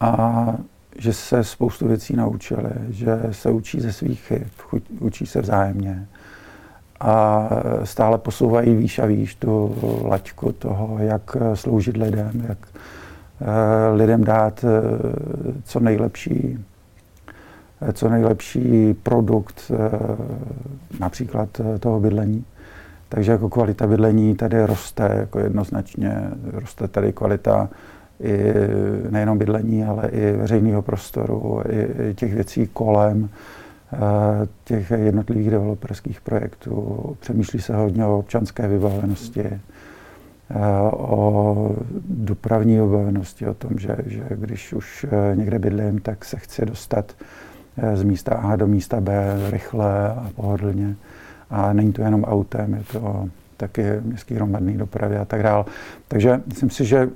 a 0.00 0.54
že 1.00 1.12
se 1.12 1.44
spoustu 1.44 1.88
věcí 1.88 2.16
naučili, 2.16 2.70
že 2.88 3.20
se 3.30 3.50
učí 3.50 3.80
ze 3.80 3.92
svých 3.92 4.20
chyb, 4.20 4.42
učí 5.00 5.26
se 5.26 5.40
vzájemně 5.40 6.06
a 7.00 7.48
stále 7.84 8.18
posouvají 8.18 8.74
výš 8.74 8.98
a 8.98 9.06
výš 9.06 9.34
tu 9.34 9.76
laťku 10.04 10.52
toho, 10.52 10.98
jak 10.98 11.36
sloužit 11.54 11.96
lidem, 11.96 12.44
jak 12.48 12.58
eh, 12.68 13.94
lidem 13.94 14.24
dát 14.24 14.64
eh, 14.64 14.82
co 15.64 15.80
nejlepší, 15.80 16.64
eh, 17.80 17.92
co 17.92 18.08
nejlepší 18.08 18.94
produkt 18.94 19.72
například 21.00 21.60
toho 21.80 22.00
bydlení. 22.00 22.44
Takže 23.08 23.32
jako 23.32 23.48
kvalita 23.48 23.86
bydlení 23.86 24.36
tady 24.36 24.66
roste 24.66 25.10
jako 25.18 25.38
jednoznačně, 25.38 26.30
roste 26.52 26.88
tady 26.88 27.12
kvalita 27.12 27.68
i 28.20 28.54
nejenom 29.10 29.38
bydlení, 29.38 29.84
ale 29.84 30.08
i 30.08 30.32
veřejného 30.32 30.82
prostoru, 30.82 31.62
i 31.68 32.14
těch 32.14 32.34
věcí 32.34 32.66
kolem 32.72 33.28
eh, 33.92 33.98
těch 34.64 34.90
jednotlivých 34.90 35.50
developerských 35.50 36.20
projektů. 36.20 37.16
Přemýšlí 37.20 37.60
se 37.60 37.76
hodně 37.76 38.06
o 38.06 38.18
občanské 38.18 38.68
vybavenosti, 38.68 39.44
eh, 39.44 39.60
o 40.92 41.76
dopravní 42.08 42.80
vybavenosti, 42.80 43.46
o 43.46 43.54
tom, 43.54 43.70
že, 43.78 43.96
že 44.06 44.22
když 44.30 44.72
už 44.72 45.06
eh, 45.08 45.36
někde 45.36 45.58
bydlím, 45.58 46.00
tak 46.00 46.24
se 46.24 46.36
chci 46.36 46.66
dostat 46.66 47.16
z 47.94 48.02
místa 48.02 48.34
A 48.34 48.56
do 48.56 48.66
místa 48.66 49.00
B 49.00 49.36
rychle 49.50 50.08
a 50.08 50.30
pohodlně. 50.36 50.96
A 51.50 51.72
není 51.72 51.92
to 51.92 52.02
jenom 52.02 52.24
autem, 52.24 52.74
je 52.74 52.82
to 52.92 53.28
taky 53.56 53.82
městský 54.02 54.34
hromadný 54.34 54.76
dopravy 54.76 55.16
a 55.16 55.24
tak 55.24 55.42
dále. 55.42 55.64
Takže 56.08 56.40
myslím 56.46 56.70
si, 56.70 56.84
že 56.84 57.08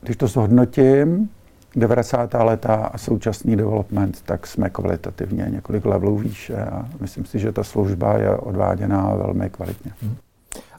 když 0.00 0.16
to 0.16 0.26
zhodnotím, 0.26 1.30
90. 1.76 2.34
leta 2.34 2.74
a 2.74 2.98
současný 2.98 3.56
development, 3.56 4.22
tak 4.22 4.46
jsme 4.46 4.70
kvalitativně 4.70 5.46
několik 5.50 5.84
levelů 5.84 6.18
výše 6.18 6.56
a 6.56 6.88
myslím 7.00 7.24
si, 7.24 7.38
že 7.38 7.52
ta 7.52 7.64
služba 7.64 8.18
je 8.18 8.36
odváděná 8.36 9.14
velmi 9.14 9.50
kvalitně. 9.50 9.92
Hmm. 10.02 10.16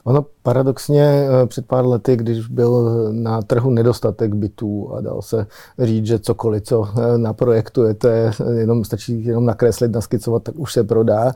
Ono 0.04 0.26
paradoxně 0.42 1.02
eh, 1.02 1.46
před 1.46 1.66
pár 1.66 1.86
lety, 1.86 2.16
když 2.16 2.48
byl 2.48 2.92
na 3.12 3.42
trhu 3.42 3.70
nedostatek 3.70 4.34
bytů 4.34 4.94
a 4.94 5.00
dal 5.00 5.22
se 5.22 5.46
říct, 5.78 6.06
že 6.06 6.18
cokoliv, 6.18 6.62
co 6.62 6.88
eh, 6.88 7.18
naprojektujete, 7.18 8.30
jenom 8.56 8.84
stačí 8.84 9.24
jenom 9.24 9.46
nakreslit, 9.46 9.92
naskicovat, 9.92 10.42
tak 10.42 10.54
už 10.58 10.72
se 10.72 10.84
prodá. 10.84 11.32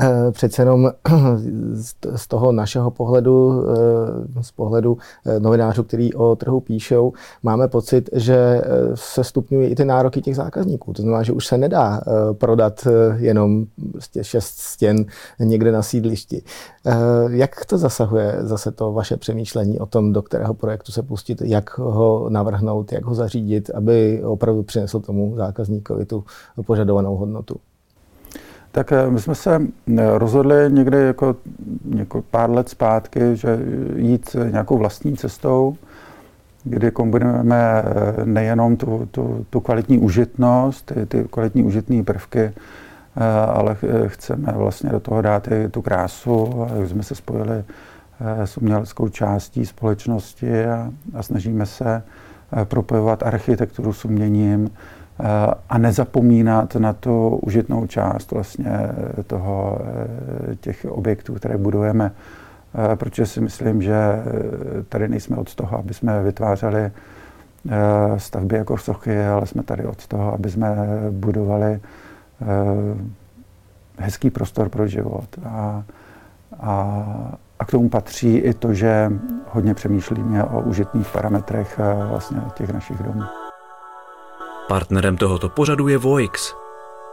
Eh, 0.00 0.32
přece 0.32 0.62
jenom 0.62 0.90
z 2.14 2.28
toho 2.28 2.52
našeho 2.52 2.90
pohledu, 2.90 3.64
z 4.40 4.50
pohledu 4.50 4.98
novinářů, 5.38 5.82
který 5.82 6.14
o 6.14 6.36
trhu 6.36 6.60
píšou, 6.60 7.12
máme 7.42 7.68
pocit, 7.68 8.10
že 8.12 8.62
se 8.94 9.24
stupňují 9.24 9.68
i 9.68 9.74
ty 9.74 9.84
nároky 9.84 10.20
těch 10.20 10.36
zákazníků. 10.36 10.92
To 10.92 11.02
znamená, 11.02 11.22
že 11.22 11.32
už 11.32 11.46
se 11.46 11.58
nedá 11.58 12.00
prodat 12.32 12.88
jenom 13.16 13.66
prostě 13.92 14.24
šest 14.24 14.58
stěn 14.58 15.04
někde 15.40 15.72
na 15.72 15.82
sídlišti. 15.82 16.42
Jak 17.28 17.64
to 17.64 17.78
zasahuje 18.06 18.36
zase 18.40 18.72
to 18.72 18.92
vaše 18.92 19.16
přemýšlení 19.16 19.78
o 19.78 19.86
tom, 19.86 20.12
do 20.12 20.22
kterého 20.22 20.54
projektu 20.54 20.92
se 20.92 21.02
pustit, 21.02 21.42
jak 21.44 21.78
ho 21.78 22.26
navrhnout, 22.30 22.92
jak 22.92 23.04
ho 23.04 23.14
zařídit, 23.14 23.70
aby 23.74 24.22
opravdu 24.24 24.62
přinesl 24.62 25.00
tomu 25.00 25.34
zákazníkovi 25.36 26.04
tu 26.04 26.24
požadovanou 26.66 27.16
hodnotu? 27.16 27.56
Tak 28.72 28.92
eh, 28.92 29.10
my 29.10 29.20
jsme 29.20 29.34
se 29.34 29.62
eh, 29.98 30.18
rozhodli 30.18 30.56
někdy 30.68 30.98
jako, 30.98 31.36
jako 31.96 32.22
pár 32.30 32.50
let 32.50 32.68
zpátky, 32.68 33.20
že 33.36 33.58
jít 33.96 34.36
nějakou 34.50 34.78
vlastní 34.78 35.16
cestou, 35.16 35.76
kdy 36.64 36.90
kombinujeme 36.90 37.82
eh, 37.82 38.24
nejenom 38.24 38.76
tu, 38.76 39.08
tu, 39.10 39.46
tu 39.50 39.60
kvalitní 39.60 39.98
užitnost, 39.98 40.92
ty, 40.92 41.06
ty 41.06 41.24
kvalitní 41.30 41.62
užitné 41.62 42.02
prvky, 42.02 42.52
ale 43.48 43.76
chceme 44.06 44.52
vlastně 44.56 44.90
do 44.90 45.00
toho 45.00 45.22
dát 45.22 45.48
i 45.48 45.68
tu 45.68 45.82
krásu. 45.82 46.66
Jak 46.76 46.88
jsme 46.88 47.02
se 47.02 47.14
spojili 47.14 47.64
s 48.20 48.56
uměleckou 48.56 49.08
částí 49.08 49.66
společnosti 49.66 50.66
a, 50.66 50.90
a 51.14 51.22
snažíme 51.22 51.66
se 51.66 52.02
propojovat 52.64 53.22
architekturu 53.22 53.92
s 53.92 54.04
uměním 54.04 54.70
a 55.68 55.78
nezapomínat 55.78 56.74
na 56.74 56.92
tu 56.92 57.28
užitnou 57.28 57.86
část 57.86 58.32
vlastně 58.32 58.78
toho, 59.26 59.78
těch 60.60 60.86
objektů, 60.88 61.34
které 61.34 61.56
budujeme. 61.58 62.12
Protože 62.94 63.26
si 63.26 63.40
myslím, 63.40 63.82
že 63.82 63.94
tady 64.88 65.08
nejsme 65.08 65.36
od 65.36 65.54
toho, 65.54 65.78
aby 65.78 65.94
jsme 65.94 66.22
vytvářeli 66.22 66.90
stavby 68.16 68.56
jako 68.56 68.78
sochy, 68.78 69.26
ale 69.26 69.46
jsme 69.46 69.62
tady 69.62 69.84
od 69.84 70.06
toho, 70.06 70.34
aby 70.34 70.50
jsme 70.50 70.76
budovali 71.10 71.80
hezký 73.98 74.30
prostor 74.30 74.68
pro 74.68 74.86
život. 74.86 75.28
A, 75.44 75.82
a, 76.60 77.04
a 77.58 77.64
k 77.64 77.70
tomu 77.70 77.88
patří 77.88 78.36
i 78.36 78.54
to, 78.54 78.74
že 78.74 79.12
hodně 79.48 79.74
přemýšlíme 79.74 80.44
o 80.44 80.60
užitných 80.60 81.08
parametrech 81.08 81.80
eh, 81.80 82.06
vlastně 82.08 82.40
těch 82.54 82.72
našich 82.72 83.02
domů. 83.02 83.22
Partnerem 84.68 85.16
tohoto 85.16 85.48
pořadu 85.48 85.88
je 85.88 85.98
Voix, 85.98 86.54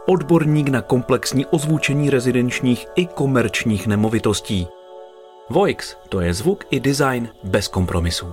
odborník 0.06 0.68
na 0.68 0.82
komplexní 0.82 1.46
ozvučení 1.46 2.10
rezidenčních 2.10 2.86
i 2.94 3.06
komerčních 3.06 3.86
nemovitostí. 3.86 4.68
Voix 5.50 5.96
to 6.08 6.20
je 6.20 6.34
zvuk 6.34 6.64
i 6.70 6.80
design 6.80 7.28
bez 7.44 7.68
kompromisů. 7.68 8.26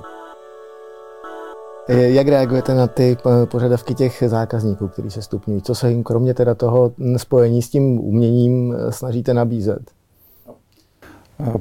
Eh, 1.88 2.10
jak 2.10 2.28
reagujete 2.28 2.74
na 2.74 2.88
ty 2.88 3.18
eh, 3.26 3.46
požadavky 3.46 3.96
těch 3.96 4.24
zákazníků, 4.28 4.88
kteří 4.88 5.12
se 5.12 5.22
stupňují? 5.22 5.62
Co 5.62 5.76
se 5.76 5.90
jim 5.90 6.04
kromě 6.04 6.34
teda 6.34 6.56
toho 6.56 6.92
spojení 7.18 7.62
s 7.62 7.70
tím 7.70 8.00
uměním 8.00 8.76
snažíte 8.90 9.34
nabízet? 9.34 10.01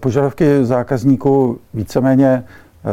Požadavky 0.00 0.64
zákazníků 0.64 1.58
víceméně 1.74 2.44
eh, 2.84 2.90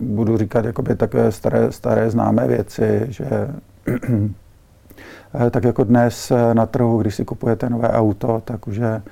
budu 0.00 0.36
říkat 0.38 0.64
jakoby 0.64 0.96
takové 0.96 1.32
staré, 1.32 1.72
staré 1.72 2.10
známé 2.10 2.46
věci, 2.46 3.06
že 3.08 3.48
tak 5.50 5.64
jako 5.64 5.84
dnes 5.84 6.32
na 6.52 6.66
trhu, 6.66 7.00
když 7.00 7.14
si 7.14 7.24
kupujete 7.24 7.70
nové 7.70 7.88
auto, 7.88 8.42
tak 8.44 8.68
už 8.68 8.76
je 8.76 9.02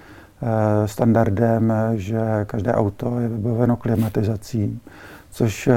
standardem, 0.87 1.73
že 1.95 2.21
každé 2.47 2.75
auto 2.75 3.21
je 3.21 3.29
vybaveno 3.29 3.77
klimatizací, 3.77 4.81
což 5.31 5.69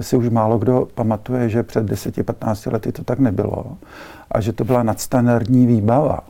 si 0.00 0.16
už 0.16 0.28
málo 0.28 0.58
kdo 0.58 0.88
pamatuje, 0.94 1.48
že 1.48 1.62
před 1.62 1.90
10-15 1.90 2.72
lety 2.72 2.92
to 2.92 3.04
tak 3.04 3.18
nebylo 3.18 3.76
a 4.30 4.40
že 4.40 4.52
to 4.52 4.64
byla 4.64 4.82
nadstandardní 4.82 5.66
výbava. 5.66 6.20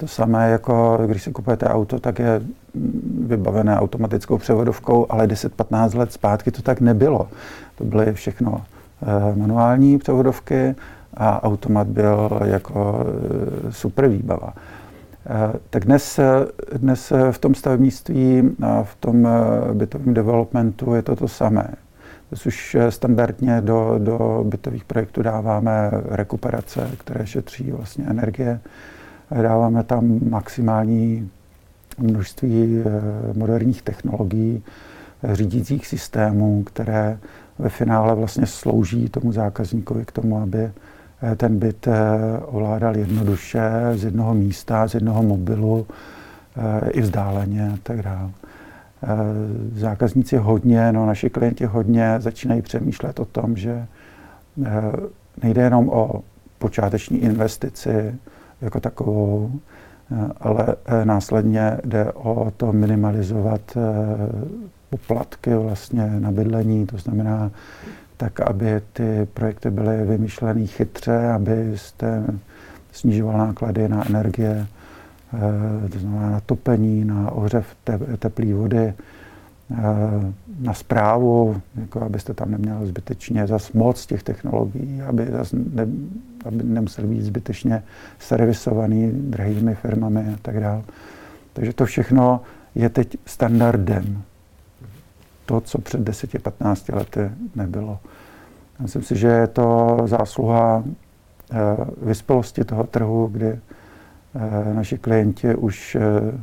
To 0.00 0.08
samé 0.08 0.50
jako 0.50 0.98
když 1.06 1.22
si 1.22 1.32
kupujete 1.32 1.66
auto, 1.66 2.00
tak 2.00 2.18
je 2.18 2.42
vybavené 3.26 3.78
automatickou 3.78 4.38
převodovkou, 4.38 5.06
ale 5.10 5.26
10-15 5.26 5.98
let 5.98 6.12
zpátky 6.12 6.50
to 6.50 6.62
tak 6.62 6.80
nebylo. 6.80 7.28
To 7.78 7.84
byly 7.84 8.12
všechno 8.12 8.62
eh, 9.02 9.36
manuální 9.36 9.98
převodovky 9.98 10.74
a 11.14 11.42
automat 11.42 11.86
byl 11.86 12.40
jako 12.44 13.06
eh, 13.68 13.72
super 13.72 14.08
výbava. 14.08 14.52
Eh, 15.26 15.58
tak 15.70 15.84
dnes, 15.84 16.20
dnes 16.76 17.12
v 17.30 17.38
tom 17.38 17.54
stavebnictví 17.54 18.42
a 18.62 18.82
v 18.82 18.94
tom 18.94 19.28
bytovém 19.72 20.14
developmentu 20.14 20.94
je 20.94 21.02
to 21.02 21.16
to 21.16 21.28
samé. 21.28 21.68
Dnes 22.30 22.46
už 22.46 22.76
standardně 22.88 23.60
do, 23.60 23.94
do 23.98 24.44
bytových 24.48 24.84
projektů 24.84 25.22
dáváme 25.22 25.90
rekuperace, 26.08 26.90
které 26.98 27.26
šetří 27.26 27.70
vlastně 27.70 28.04
energie 28.08 28.60
dáváme 29.30 29.82
tam 29.82 30.18
maximální 30.30 31.30
množství 31.98 32.82
eh, 32.84 33.38
moderních 33.38 33.82
technologií, 33.82 34.62
eh, 35.22 35.36
řídících 35.36 35.86
systémů, 35.86 36.62
které 36.62 37.18
ve 37.58 37.68
finále 37.68 38.14
vlastně 38.14 38.46
slouží 38.46 39.08
tomu 39.08 39.32
zákazníkovi 39.32 40.04
k 40.04 40.12
tomu, 40.12 40.38
aby 40.38 40.58
eh, 40.58 41.36
ten 41.36 41.58
byt 41.58 41.88
ovládal 42.46 42.96
jednoduše 42.96 43.60
z 43.94 44.04
jednoho 44.04 44.34
místa, 44.34 44.88
z 44.88 44.94
jednoho 44.94 45.22
mobilu, 45.22 45.86
i 46.90 47.00
vzdáleně 47.00 47.70
a 47.70 47.78
tak 47.82 48.02
dále. 48.02 48.30
Zákazníci 49.74 50.36
hodně, 50.36 50.92
no 50.92 51.06
naši 51.06 51.30
klienti 51.30 51.64
hodně 51.64 52.14
začínají 52.18 52.62
přemýšlet 52.62 53.20
o 53.20 53.24
tom, 53.24 53.56
že 53.56 53.86
nejde 55.42 55.62
jenom 55.62 55.88
o 55.88 56.22
počáteční 56.58 57.18
investici, 57.18 58.14
jako 58.62 58.80
takovou, 58.80 59.50
eh, 60.12 60.32
ale 60.40 60.66
eh, 60.86 61.04
následně 61.04 61.78
jde 61.84 62.12
o 62.12 62.52
to 62.56 62.72
minimalizovat 62.72 63.60
eh, 63.76 63.80
poplatky 64.90 65.54
vlastně 65.54 66.20
na 66.20 66.32
bydlení, 66.32 66.86
to 66.86 66.98
znamená 66.98 67.50
tak, 68.16 68.40
aby 68.40 68.80
ty 68.92 69.28
projekty 69.34 69.70
byly 69.70 70.04
vymýšleny 70.04 70.66
chytře, 70.66 71.28
aby 71.32 71.72
jste 71.76 72.24
snižoval 72.92 73.38
náklady 73.38 73.88
na 73.88 74.06
energie, 74.06 74.66
to 75.92 75.98
znamená 75.98 76.30
na 76.30 76.40
topení, 76.40 77.04
na 77.04 77.30
ohřev 77.30 77.66
teplé 78.18 78.54
vody, 78.54 78.94
na 80.60 80.74
zprávu, 80.74 81.60
jako 81.80 82.00
abyste 82.00 82.34
tam 82.34 82.50
neměl 82.50 82.86
zbytečně 82.86 83.46
zas 83.46 83.72
moc 83.72 84.06
těch 84.06 84.22
technologií, 84.22 85.02
aby, 85.02 85.26
zas 85.30 85.52
ne, 85.52 85.86
aby 86.44 86.64
nemusel 86.64 87.06
být 87.06 87.22
zbytečně 87.22 87.82
servisovaný 88.18 89.10
drahými 89.12 89.74
firmami 89.74 90.34
a 90.34 90.38
tak 90.42 90.60
dále. 90.60 90.82
Takže 91.52 91.72
to 91.72 91.86
všechno 91.86 92.40
je 92.74 92.88
teď 92.88 93.16
standardem. 93.26 94.22
To, 95.46 95.60
co 95.60 95.80
před 95.80 96.00
10-15 96.00 96.96
lety 96.96 97.30
nebylo. 97.54 97.98
Myslím 98.80 99.02
si, 99.02 99.16
že 99.16 99.28
je 99.28 99.46
to 99.46 99.98
zásluha 100.04 100.84
eh, 100.84 101.56
vyspělosti 102.02 102.64
toho 102.64 102.84
trhu, 102.84 103.26
kdy 103.26 103.48
eh, 103.48 104.74
naši 104.74 104.98
klienti 104.98 105.54
už 105.54 105.94
eh, 105.94 106.40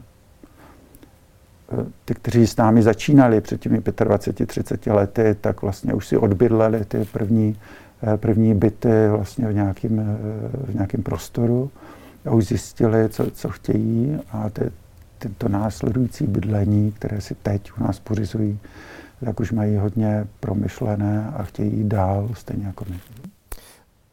ty, 2.06 2.14
kteří 2.14 2.48
s 2.48 2.58
námi 2.58 2.82
začínali 2.82 3.42
před 3.42 3.62
těmi 3.62 3.80
25-30 3.80 4.94
lety, 4.94 5.36
tak 5.42 5.62
vlastně 5.62 5.94
už 5.94 6.08
si 6.08 6.18
odbydleli 6.18 6.86
ty 6.86 7.06
první, 7.12 7.56
první 8.18 8.56
byty 8.56 9.08
vlastně 9.10 9.48
v 9.48 9.54
nějakém, 9.54 10.00
eh, 10.00 10.18
v 10.72 10.76
nějakém 10.76 11.04
prostoru 11.04 11.72
a 12.26 12.32
už 12.32 12.46
zjistili, 12.46 13.10
co, 13.10 13.32
co 13.32 13.50
chtějí 13.50 14.18
a 14.32 14.50
ty, 14.50 14.62
tento 15.18 15.50
následující 15.50 16.28
bydlení, 16.28 16.92
které 16.92 17.22
si 17.22 17.36
teď 17.36 17.72
u 17.80 17.84
nás 17.84 18.00
pořizují, 18.00 18.60
tak 19.26 19.40
už 19.40 19.52
mají 19.52 19.78
hodně 19.78 20.28
promyšlené 20.40 21.34
a 21.36 21.44
chtějí 21.44 21.90
dál, 21.90 22.30
stejně 22.34 22.66
jako 22.66 22.86
my. 22.90 23.00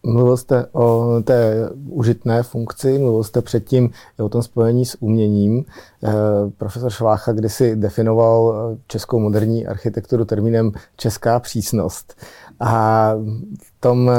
Mluvil 0.06 0.36
jste 0.36 0.66
o 0.72 1.20
té 1.24 1.54
užitné 1.88 2.42
funkci, 2.42 2.98
mluvil 2.98 3.24
jste 3.24 3.42
předtím 3.42 3.90
o 4.18 4.28
tom 4.28 4.42
spojení 4.42 4.86
s 4.86 5.02
uměním. 5.02 5.64
Eh, 6.04 6.12
profesor 6.58 6.90
Švácha 6.90 7.32
kdysi 7.32 7.76
definoval 7.76 8.54
českou 8.86 9.18
moderní 9.18 9.66
architekturu 9.66 10.24
termínem 10.24 10.72
česká 10.96 11.40
přísnost. 11.40 12.14
A 12.60 13.14
v 13.62 13.80
tom, 13.80 14.10
eh, 14.10 14.14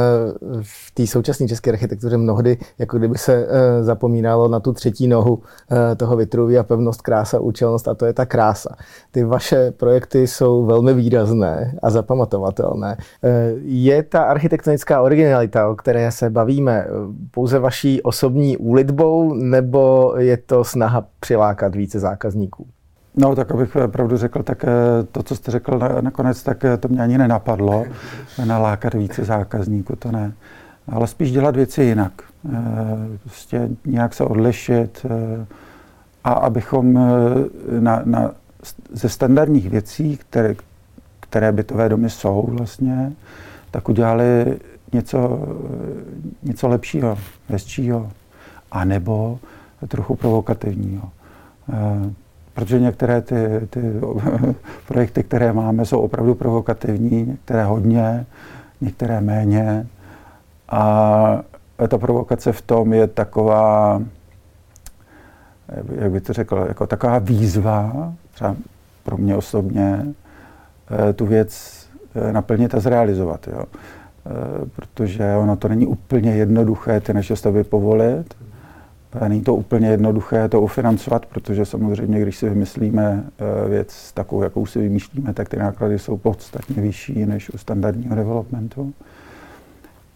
v 0.62 0.92
té 0.94 1.08
současné 1.08 1.48
české 1.48 1.72
architektuře 1.72 2.18
mnohdy, 2.18 2.58
jako 2.80 2.98
kdyby 2.98 3.18
se 3.18 3.48
eh, 3.50 3.84
zapomínalo 3.84 4.48
na 4.48 4.60
tu 4.60 4.74
třetí 4.74 5.08
nohu 5.08 5.42
eh, 5.72 5.96
toho 5.96 6.16
Vitruví 6.16 6.58
a 6.58 6.64
pevnost, 6.64 7.02
krása, 7.02 7.40
účelnost 7.40 7.88
a 7.88 7.94
to 7.94 8.06
je 8.06 8.14
ta 8.14 8.26
krása. 8.26 8.76
Ty 9.12 9.24
vaše 9.24 9.72
projekty 9.72 10.28
jsou 10.28 10.66
velmi 10.66 10.94
výrazné 10.94 11.76
a 11.84 11.90
zapamatovatelné. 11.90 12.98
Je 13.62 14.04
ta 14.04 14.24
architektonická 14.24 15.02
originalita, 15.02 15.70
o 15.70 15.76
které 15.76 16.12
se 16.12 16.30
bavíme, 16.30 16.88
pouze 17.32 17.60
vaší 17.60 18.02
osobní 18.02 18.58
úlitbou, 18.58 19.34
nebo 19.34 20.14
je 20.18 20.38
to 20.38 20.64
snaha 20.64 21.08
přilákat 21.20 21.76
více 21.76 22.00
zákazníků? 22.00 22.68
No, 23.18 23.36
tak 23.36 23.52
abych 23.52 23.78
pravdu 23.88 24.18
řekl, 24.18 24.44
tak 24.44 24.64
eh, 24.64 24.68
to, 25.12 25.24
co 25.24 25.36
jste 25.36 25.52
řekl 25.52 25.80
nakonec, 26.02 26.44
tak 26.44 26.66
eh, 26.66 26.78
to 26.78 26.88
mě 26.88 27.02
ani 27.02 27.18
nenapadlo, 27.18 27.86
nalákat 28.46 28.94
více 28.94 29.26
zákazníků, 29.26 29.96
to 29.96 30.12
ne. 30.12 30.34
Ale 30.92 31.08
spíš 31.08 31.32
dělat 31.32 31.56
věci 31.56 31.84
jinak. 31.84 32.12
Eh, 32.22 32.58
prostě 33.24 33.70
nějak 33.86 34.14
se 34.14 34.24
odlišit 34.24 35.06
a 36.24 36.30
abychom 36.30 36.94
na, 37.80 38.02
na, 38.06 38.32
ze 38.94 39.10
standardních 39.10 39.70
věcí, 39.70 40.18
které, 40.18 40.56
které 41.20 41.52
bytové 41.52 41.90
domy 41.90 42.10
jsou 42.10 42.46
vlastně, 42.50 43.14
tak 43.72 43.90
udělali 43.90 44.60
něco, 44.94 45.40
něco 46.44 46.68
lepšího, 46.68 47.18
hezčího, 47.50 48.12
anebo 48.72 49.40
trochu 49.88 50.16
provokativního 50.16 51.10
protože 52.56 52.80
některé 52.80 53.22
ty, 53.22 53.36
ty 53.70 53.82
projekty, 54.88 55.24
které 55.24 55.54
máme, 55.54 55.86
jsou 55.86 56.00
opravdu 56.00 56.36
provokativní, 56.36 57.26
některé 57.26 57.64
hodně, 57.64 58.26
některé 58.82 59.22
méně. 59.22 59.88
A 60.70 61.44
ta 61.88 61.98
provokace 61.98 62.52
v 62.52 62.62
tom 62.62 62.94
je 62.94 63.08
taková, 63.08 64.02
jak 65.96 66.12
bych 66.12 66.24
to 66.24 66.34
řekl, 66.34 66.66
jako 66.68 66.88
taková 66.88 67.20
výzva, 67.20 68.14
třeba 68.34 68.56
pro 69.04 69.18
mě 69.18 69.36
osobně, 69.36 70.06
eh, 71.10 71.14
tu 71.14 71.26
věc 71.26 71.82
eh, 72.16 72.34
naplnit 72.34 72.76
a 72.76 72.80
zrealizovat. 72.80 73.48
Jo. 73.48 73.64
Eh, 73.64 74.66
protože 74.76 75.36
ono 75.36 75.56
to 75.56 75.68
není 75.68 75.88
úplně 75.88 76.36
jednoduché 76.36 77.00
ty 77.00 77.14
naše 77.14 77.36
stavby 77.36 77.64
povolit. 77.64 78.36
Není 79.28 79.42
to 79.42 79.56
úplně 79.56 79.88
jednoduché 79.88 80.50
to 80.50 80.62
ufinancovat, 80.62 81.26
protože 81.26 81.66
samozřejmě, 81.66 82.22
když 82.22 82.38
si 82.38 82.50
vymyslíme 82.50 83.24
eh, 83.66 83.70
věc 83.70 84.12
takovou, 84.12 84.44
jakou 84.44 84.66
si 84.66 84.80
vymýšlíme, 84.80 85.34
tak 85.34 85.50
ty 85.50 85.58
náklady 85.58 86.00
jsou 86.00 86.18
podstatně 86.18 86.82
vyšší 86.82 87.26
než 87.26 87.50
u 87.50 87.58
standardního 87.58 88.16
developmentu. 88.16 88.94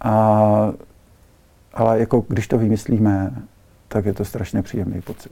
A, 0.02 0.74
ale 1.74 2.00
jako 2.00 2.26
když 2.28 2.48
to 2.48 2.58
vymyslíme, 2.58 3.34
tak 3.88 4.06
je 4.06 4.14
to 4.14 4.26
strašně 4.26 4.62
příjemný 4.62 5.02
pocit. 5.02 5.32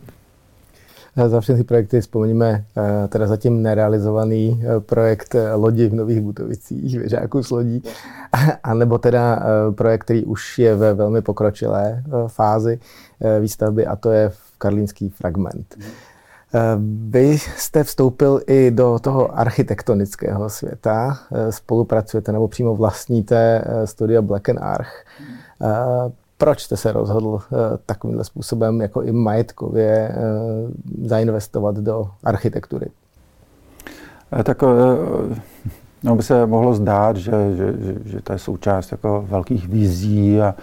Za 1.27 1.41
všechny 1.41 1.63
projekty 1.63 2.01
vzpomeníme 2.01 2.65
eh, 2.77 3.07
teda 3.07 3.27
zatím 3.27 3.61
nerealizovaný 3.61 4.61
eh, 4.63 4.79
projekt 4.79 5.35
lodi 5.55 5.87
v 5.87 5.93
Nových 5.93 6.21
Butovicích, 6.21 6.99
věžáků 6.99 7.43
s 7.43 7.51
lodí, 7.51 7.83
anebo 8.63 8.97
teda 8.97 9.43
projekt, 9.75 10.01
který 10.01 10.25
už 10.25 10.59
je 10.59 10.75
ve 10.75 10.93
velmi 10.93 11.21
pokročilé 11.21 12.03
fázi, 12.27 12.79
Eh, 13.21 13.39
výstavby 13.39 13.87
a 13.87 13.95
to 13.95 14.11
je 14.11 14.31
Karlínský 14.57 15.09
fragment. 15.09 15.75
Eh, 16.53 16.59
vy 17.09 17.39
jste 17.57 17.83
vstoupil 17.83 18.41
i 18.47 18.71
do 18.71 18.99
toho 18.99 19.39
architektonického 19.39 20.49
světa, 20.49 21.19
eh, 21.31 21.51
spolupracujete 21.51 22.31
nebo 22.31 22.47
přímo 22.47 22.75
vlastníte 22.75 23.63
studia 23.85 24.21
Black 24.21 24.49
and 24.49 24.59
Arch. 24.61 25.05
Proč 26.37 26.61
jste 26.61 26.77
se 26.77 26.91
rozhodl 26.91 27.39
takovýmhle 27.85 28.23
způsobem 28.23 28.81
jako 28.81 29.01
i 29.01 29.11
majetkově 29.11 30.15
zainvestovat 31.03 31.75
do 31.75 32.09
architektury? 32.23 32.85
Tak 34.43 34.63
no, 36.03 36.15
by 36.15 36.23
se 36.23 36.45
mohlo 36.45 36.73
zdát, 36.73 37.17
že, 37.17 37.31
že, 37.55 37.73
že, 37.79 37.95
že 38.05 38.21
to 38.21 38.33
je 38.33 38.39
součást 38.39 38.91
jako 38.91 39.25
velkých 39.29 39.67
vizí 39.67 40.41
a 40.41 40.55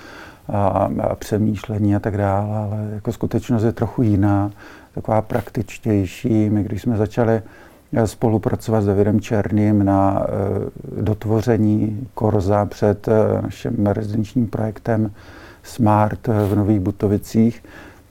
a, 0.49 0.91
a 1.01 1.15
přemýšlení 1.15 1.97
a 1.97 2.01
tak 2.01 2.17
dále, 2.17 2.57
ale 2.57 2.89
jako 2.95 3.13
skutečnost 3.13 3.63
je 3.63 3.73
trochu 3.73 4.03
jiná, 4.03 4.51
taková 4.95 5.23
praktičtější. 5.23 6.51
My, 6.51 6.65
když 6.65 6.83
jsme 6.83 6.97
začali 6.97 7.43
spolupracovat 8.05 8.81
s 8.81 8.87
Davidem 8.87 9.21
Černým 9.21 9.85
na 9.85 10.27
dotvoření 11.01 12.09
Korza 12.15 12.67
před 12.67 13.09
naším 13.43 13.87
rezidenčním 13.87 14.47
projektem 14.47 15.11
Smart 15.64 16.27
v 16.27 16.55
Nových 16.55 16.81
Butovicích, 16.81 17.64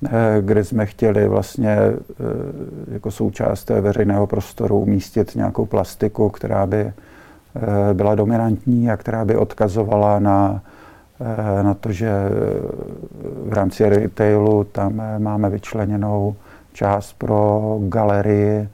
e, 0.05 0.41
kde 0.41 0.63
jsme 0.63 0.85
chtěli 0.85 1.27
vlastně 1.27 1.77
jako 2.91 3.11
součást 3.11 3.69
veřejného 3.69 4.27
prostoru 4.27 4.79
umístit 4.79 5.35
nějakou 5.35 5.65
plastiku, 5.65 6.29
která 6.29 6.65
by 6.65 6.93
byla 7.93 8.15
dominantní 8.15 8.91
a 8.91 8.97
která 8.97 9.25
by 9.25 9.35
odkazovala 9.35 10.19
na, 10.19 10.61
na 11.61 11.73
to, 11.73 11.91
že 11.91 12.11
v 13.45 13.53
rámci 13.53 13.89
retailu 13.89 14.63
tam 14.63 15.01
máme 15.17 15.49
vyčleněnou 15.49 16.35
část 16.73 17.13
pro 17.13 17.77
galerii, 17.87 18.67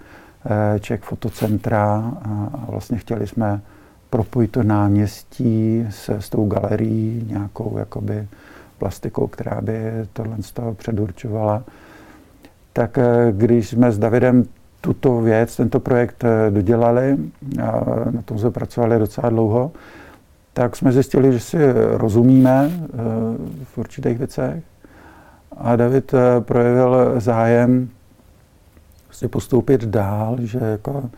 Eh, 0.45 0.79
Czech 0.79 1.01
fotocentra 1.01 2.13
a 2.23 2.49
vlastně 2.67 2.97
chtěli 2.97 3.27
jsme 3.27 3.61
propojit 4.09 4.51
to 4.51 4.63
náměstí 4.63 5.85
s, 5.89 6.09
s 6.09 6.29
tou 6.29 6.47
galerií 6.47 7.25
nějakou 7.29 7.77
jakoby 7.77 8.27
plastikou, 8.79 9.27
která 9.27 9.61
by 9.61 9.75
tohle 10.13 10.37
z 10.41 10.51
toho 10.51 10.73
předurčovala. 10.73 11.63
Tak 12.73 12.97
eh, 12.97 13.31
když 13.31 13.69
jsme 13.69 13.91
s 13.91 13.99
Davidem 13.99 14.43
tuto 14.81 15.21
věc, 15.21 15.55
tento 15.55 15.79
projekt 15.79 16.23
eh, 16.23 16.51
dodělali, 16.51 17.17
a 17.63 17.85
na 18.11 18.21
tom 18.21 18.39
jsme 18.39 18.51
pracovali 18.51 18.99
docela 18.99 19.29
dlouho, 19.29 19.71
tak 20.53 20.75
jsme 20.75 20.91
zjistili, 20.91 21.33
že 21.33 21.39
si 21.39 21.57
rozumíme 21.93 22.71
v 23.63 23.77
určitých 23.77 24.17
věcech. 24.17 24.63
A 25.57 25.75
David 25.75 26.13
projevil 26.39 27.13
zájem 27.17 27.89
prostě 29.05 29.27
postoupit 29.27 29.85
dál, 29.85 30.37
že 30.39 30.59
jako 30.59 31.09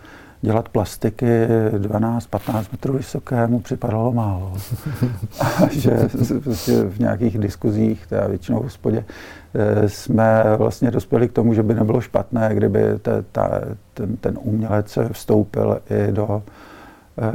dělat 0.42 0.70
plastiky 0.70 1.48
12-15 1.78 2.66
metrů 2.72 2.94
vysoké 2.94 3.48
mu 3.48 3.60
připadalo 3.60 4.12
málo. 4.12 4.54
A 5.40 5.68
že 5.72 6.10
prostě 6.44 6.84
v 6.84 7.00
nějakých 7.00 7.38
diskuzích, 7.38 8.08
teda 8.08 8.28
většinou 8.28 8.60
v 8.60 8.64
hospodě, 8.64 9.06
eh, 9.54 9.90
jsme 9.90 10.44
vlastně 10.58 10.92
dospěli 10.92 11.30
k 11.30 11.34
tomu, 11.34 11.54
že 11.54 11.64
by 11.64 11.74
nebylo 11.74 12.02
špatné, 12.02 12.50
kdyby 12.54 12.84
te, 13.02 13.24
ta, 13.32 13.62
ten, 13.94 14.18
ten 14.18 14.40
umělec 14.42 14.98
vstoupil 15.12 15.80
i 15.90 16.12
do 16.12 16.44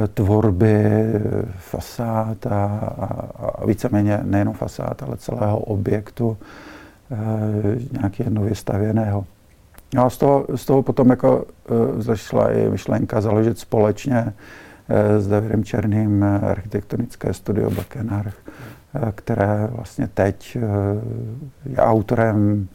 eh, 0.03 0.07
tvorby 0.07 1.13
fasád 1.57 2.47
a, 2.47 2.65
a, 2.99 3.05
a 3.45 3.65
víceméně 3.65 4.19
nejenom 4.23 4.53
fasád, 4.53 5.03
ale 5.03 5.17
celého 5.17 5.59
objektu 5.59 6.37
e, 7.11 7.99
nějaký 7.99 8.23
nově 8.29 8.55
stavěného. 8.55 9.25
No 9.95 10.05
a 10.05 10.09
z 10.09 10.17
toho, 10.17 10.45
z 10.55 10.65
toho 10.65 10.83
potom 10.83 11.09
jako 11.09 11.45
uh, 11.45 12.01
zašla 12.01 12.51
i 12.51 12.69
myšlenka 12.69 13.21
založit 13.21 13.59
společně 13.59 14.21
uh, 14.23 15.21
s 15.21 15.27
Davidem 15.27 15.63
Černým 15.63 16.21
uh, 16.21 16.49
architektonické 16.49 17.33
studio 17.33 17.69
Bakenarch, 17.69 18.35
které 19.15 19.67
vlastně 19.71 20.07
teď 20.13 20.57
je 21.65 21.77
autorem 21.77 22.67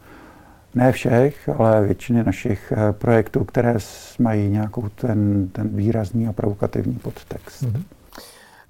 ne 0.75 0.92
všech, 0.92 1.48
ale 1.48 1.83
většiny 1.87 2.25
našich 2.25 2.72
projektů, 2.92 3.44
které 3.44 3.77
mají 4.18 4.51
nějakou 4.51 4.88
ten, 4.88 5.48
ten 5.48 5.68
výrazný 5.68 6.29
a 6.29 6.33
provokativní 6.33 6.94
podtext. 6.94 7.62
Mm-hmm. 7.62 7.83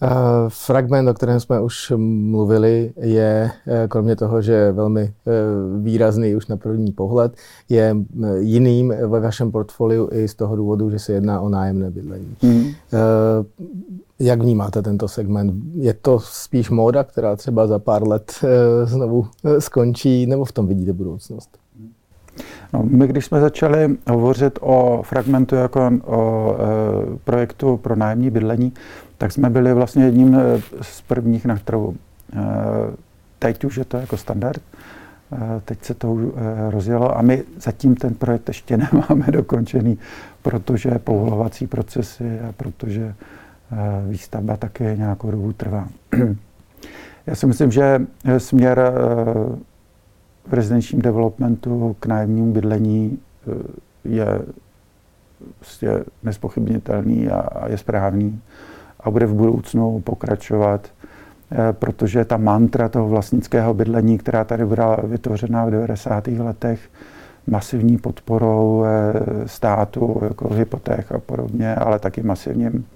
Eh, 0.05 0.09
fragment, 0.49 1.09
o 1.09 1.15
kterém 1.15 1.41
jsme 1.41 1.61
už 1.61 1.93
mluvili, 1.97 2.93
je 2.97 3.51
eh, 3.67 3.89
kromě 3.89 4.17
toho, 4.17 4.43
že 4.43 4.53
je 4.53 4.73
velmi 4.73 5.01
eh, 5.03 5.33
výrazný 5.81 6.37
už 6.37 6.47
na 6.47 6.57
první 6.57 6.93
pohled, 6.93 7.37
je 7.69 7.97
jiným 8.39 8.95
ve 9.07 9.21
vašem 9.21 9.51
portfoliu 9.51 10.09
i 10.13 10.29
z 10.29 10.35
toho 10.35 10.57
důvodu, 10.57 10.91
že 10.91 10.99
se 10.99 11.13
jedná 11.13 11.41
o 11.41 11.49
nájemné 11.49 11.91
bydlení. 11.91 12.37
Mm. 12.43 12.65
Jak 14.19 14.43
vnímáte 14.43 14.83
tento 14.83 15.09
segment? 15.09 15.55
Je 15.75 15.95
to 15.95 16.21
spíš 16.21 16.71
móda, 16.71 17.05
která 17.05 17.37
třeba 17.37 17.67
za 17.67 17.79
pár 17.79 18.09
let 18.09 18.33
znovu 18.85 19.27
skončí, 19.59 20.27
nebo 20.27 20.45
v 20.45 20.53
tom 20.53 20.67
vidíte 20.67 20.93
budoucnost? 20.93 21.59
No, 22.73 22.83
my, 22.83 23.07
když 23.07 23.25
jsme 23.25 23.41
začali 23.41 23.97
hovořit 24.11 24.59
o 24.61 25.03
fragmentu 25.03 25.55
jako 25.55 25.91
o 26.05 26.55
e, 26.55 27.19
projektu 27.25 27.77
pro 27.77 27.97
nájemní 27.97 28.31
bydlení, 28.31 28.73
tak 29.23 29.33
jsme 29.33 29.51
byli 29.51 29.75
vlastně 29.75 30.05
jedním 30.05 30.35
eh, 30.35 30.61
z 30.81 31.01
prvních 31.01 31.45
na 31.45 31.57
trhu. 31.57 31.97
Eh, 32.33 32.39
teď 33.39 33.65
už 33.65 33.77
je 33.77 33.85
to 33.85 33.97
jako 33.97 34.17
standard, 34.17 34.63
eh, 35.33 35.61
teď 35.65 35.85
se 35.85 35.95
to 35.95 36.19
rozjelo 36.71 37.19
a 37.19 37.23
my 37.23 37.43
zatím 37.61 37.95
ten 37.97 38.15
projekt 38.15 38.49
ještě 38.49 38.77
nemáme 38.93 39.27
dokončený, 39.33 39.99
protože 40.43 40.91
povolovací 40.91 41.67
procesy 41.67 42.41
a 42.41 42.53
protože 42.53 43.15
výstavba 44.09 44.57
také 44.57 44.97
nějakou 44.97 45.31
dobu 45.31 45.53
trvá. 45.53 45.89
Já 47.27 47.35
si 47.35 47.47
myslím, 47.47 47.71
že 47.71 48.07
směr 48.39 48.93
v 50.47 50.53
rezidenčním 50.53 51.03
developmentu 51.03 51.97
k 52.01 52.07
nájemnímu 52.07 52.53
bydlení 52.53 53.19
je 54.05 54.27
prostě 55.59 56.05
nespochybnitelný 56.23 57.29
a 57.29 57.69
je 57.69 57.79
správný 57.79 58.41
a 59.05 59.11
bude 59.11 59.27
v 59.27 59.35
budoucnu 59.35 60.01
pokračovat, 60.01 60.89
eh, 61.53 61.73
protože 61.73 62.25
ta 62.25 62.37
mantra 62.37 62.89
toho 62.89 63.09
vlastnického 63.09 63.75
bydlení, 63.75 64.19
která 64.19 64.45
tady 64.45 64.67
byla 64.67 64.97
vytvořena 65.03 65.65
v 65.65 65.71
90. 65.71 66.39
letech, 66.39 66.81
masivní 67.47 67.99
podporou 67.99 68.85
eh, 68.85 69.49
státu, 69.49 70.21
jako 70.25 70.55
hypoték 70.55 71.13
a 71.13 71.19
podobně, 71.19 71.75
ale 71.75 71.99
taky 71.99 72.23
masivním, 72.23 72.87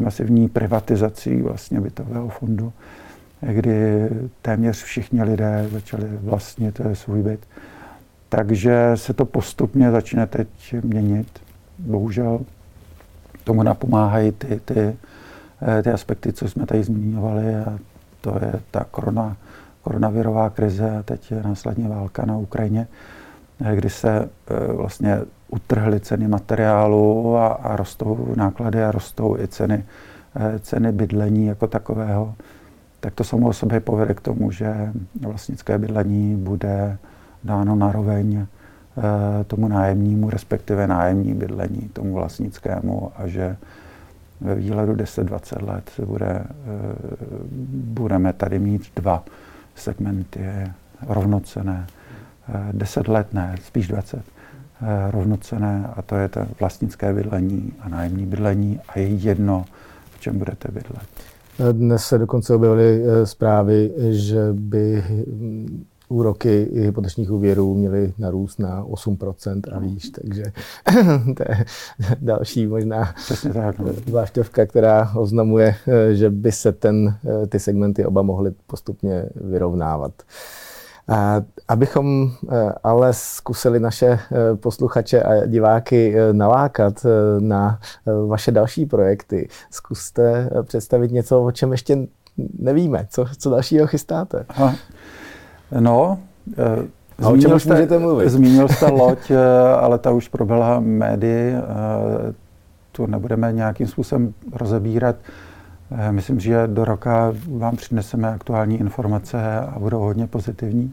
masivní 0.00 0.48
privatizací 0.48 1.42
vlastně 1.42 1.80
bytového 1.80 2.28
fondu, 2.28 2.72
kdy 3.40 4.08
téměř 4.42 4.82
všichni 4.82 5.22
lidé 5.22 5.68
začali 5.72 6.04
vlastnit 6.22 6.80
eh, 6.84 6.94
svůj 6.94 7.22
byt. 7.22 7.40
Takže 8.28 8.90
se 8.94 9.12
to 9.12 9.24
postupně 9.24 9.90
začne 9.90 10.26
teď 10.26 10.48
měnit. 10.82 11.28
Bohužel 11.78 12.40
tomu 13.44 13.62
napomáhají 13.62 14.32
ty, 14.32 14.60
ty 14.64 14.74
Eh, 14.80 14.94
ty 15.82 15.90
aspekty, 15.90 16.32
co 16.32 16.48
jsme 16.48 16.66
tady 16.66 16.84
zmiňovali, 16.84 17.56
a 17.56 17.78
to 18.20 18.38
je 18.42 18.52
ta 18.70 18.84
korona, 18.90 19.36
koronavirová 19.82 20.50
krize 20.50 20.96
a 20.98 21.02
teď 21.02 21.30
je 21.30 21.42
následně 21.42 21.88
válka 21.88 22.26
na 22.26 22.36
Ukrajině, 22.36 22.88
eh, 23.64 23.76
kdy 23.76 23.90
se 23.90 24.28
eh, 24.50 24.72
vlastně 24.72 25.20
utrhly 25.48 26.00
ceny 26.00 26.28
materiálu 26.28 27.36
a, 27.36 27.46
a 27.46 27.76
rostou 27.76 28.34
náklady 28.36 28.84
a 28.84 28.90
rostou 28.90 29.38
i 29.38 29.48
ceny, 29.48 29.84
ceny 30.60 30.92
bydlení 30.92 31.46
jako 31.46 31.66
takového, 31.66 32.34
tak 33.00 33.14
to 33.14 33.24
samo 33.24 33.48
o 33.48 33.52
sobě 33.52 33.80
povede 33.80 34.14
k 34.14 34.20
tomu, 34.20 34.50
že 34.50 34.92
vlastnické 35.20 35.78
bydlení 35.78 36.36
bude 36.36 36.98
dáno 37.44 37.76
naroveň 37.76 38.46
tomu 39.46 39.68
nájemnímu, 39.68 40.30
respektive 40.30 40.86
nájemní 40.86 41.34
bydlení, 41.34 41.90
tomu 41.92 42.14
vlastnickému 42.14 43.12
a 43.16 43.26
že 43.26 43.56
ve 44.40 44.54
výhledu 44.54 44.92
10-20 44.92 45.66
let 45.66 45.90
bude, 46.04 46.30
eh, 46.30 46.46
budeme 47.70 48.32
tady 48.32 48.58
mít 48.58 48.82
dva 48.96 49.24
segmenty 49.74 50.44
rovnocené. 51.08 51.86
10 52.72 53.08
eh, 53.08 53.12
let 53.12 53.32
ne, 53.32 53.54
spíš 53.64 53.88
20 53.88 54.18
eh, 54.18 55.10
rovnocené 55.10 55.90
a 55.96 56.02
to 56.02 56.16
je 56.16 56.28
to 56.28 56.46
vlastnické 56.60 57.12
bydlení 57.12 57.72
a 57.80 57.88
nájemní 57.88 58.26
bydlení 58.26 58.80
a 58.88 58.98
je 58.98 59.06
jedno, 59.06 59.64
v 60.14 60.20
čem 60.20 60.38
budete 60.38 60.68
bydlet. 60.72 61.08
Dnes 61.72 62.04
se 62.04 62.18
dokonce 62.18 62.54
objevily 62.54 63.02
zprávy, 63.24 63.92
že 64.10 64.38
by 64.52 65.04
úroky 66.08 66.70
hypotečních 66.74 67.30
úvěrů 67.30 67.74
měly 67.74 68.12
narůst 68.18 68.58
na 68.58 68.84
8% 68.84 69.60
a 69.72 69.78
výš, 69.78 70.10
takže 70.10 70.42
to 71.36 71.42
je 71.48 71.64
další 72.20 72.66
možná 72.66 73.14
no. 73.78 73.92
zvlášťovka, 74.06 74.66
která 74.66 75.12
oznamuje, 75.16 75.74
že 76.12 76.30
by 76.30 76.52
se 76.52 76.72
ten, 76.72 77.14
ty 77.48 77.60
segmenty 77.60 78.06
oba 78.06 78.22
mohly 78.22 78.54
postupně 78.66 79.26
vyrovnávat. 79.34 80.12
A 81.08 81.42
abychom 81.68 82.30
eh, 82.52 82.72
ale 82.84 83.12
zkusili 83.12 83.80
naše 83.80 84.06
eh, 84.06 84.56
posluchače 84.56 85.22
a 85.22 85.46
diváky 85.46 86.14
eh, 86.16 86.32
nalákat 86.32 87.06
na 87.38 87.80
vaše 88.26 88.52
další 88.52 88.86
projekty, 88.86 89.48
zkuste 89.70 90.50
představit 90.62 91.12
něco, 91.12 91.42
o 91.42 91.52
čem 91.52 91.72
ještě 91.72 91.98
nevíme. 92.58 93.06
Co, 93.10 93.26
co 93.38 93.50
dalšího 93.50 93.86
chystáte? 93.86 94.44
Aha. 94.48 94.74
No, 95.80 96.18
eh, 96.58 97.24
a 97.24 97.28
o 97.28 97.36
čem 97.36 97.60
jste, 97.60 97.74
můžete 97.74 97.98
mluvit? 97.98 98.28
Zmínil 98.28 98.68
jste 98.68 98.86
loď, 98.90 99.30
eh, 99.30 99.38
ale 99.80 99.98
ta 99.98 100.10
už 100.10 100.28
proběhla 100.28 100.80
médii. 100.80 101.52
Eh, 101.54 102.34
tu 102.92 103.06
nebudeme 103.06 103.52
nějakým 103.52 103.86
způsobem 103.86 104.34
rozebírat. 104.52 105.16
Myslím, 106.10 106.40
že 106.40 106.66
do 106.66 106.84
roka 106.84 107.34
vám 107.56 107.76
přineseme 107.76 108.28
aktuální 108.28 108.80
informace 108.80 109.58
a 109.60 109.78
budou 109.78 110.00
hodně 110.00 110.26
pozitivní. 110.26 110.92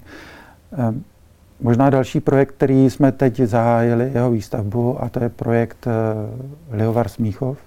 Možná 1.62 1.90
další 1.90 2.20
projekt, 2.20 2.52
který 2.52 2.90
jsme 2.90 3.12
teď 3.12 3.40
zahájili, 3.40 4.12
jeho 4.14 4.32
výstavbu, 4.32 5.04
a 5.04 5.10
to 5.10 5.24
je 5.24 5.30
projekt 5.30 5.88
Lihovar 6.72 7.08
Smíchov. 7.08 7.58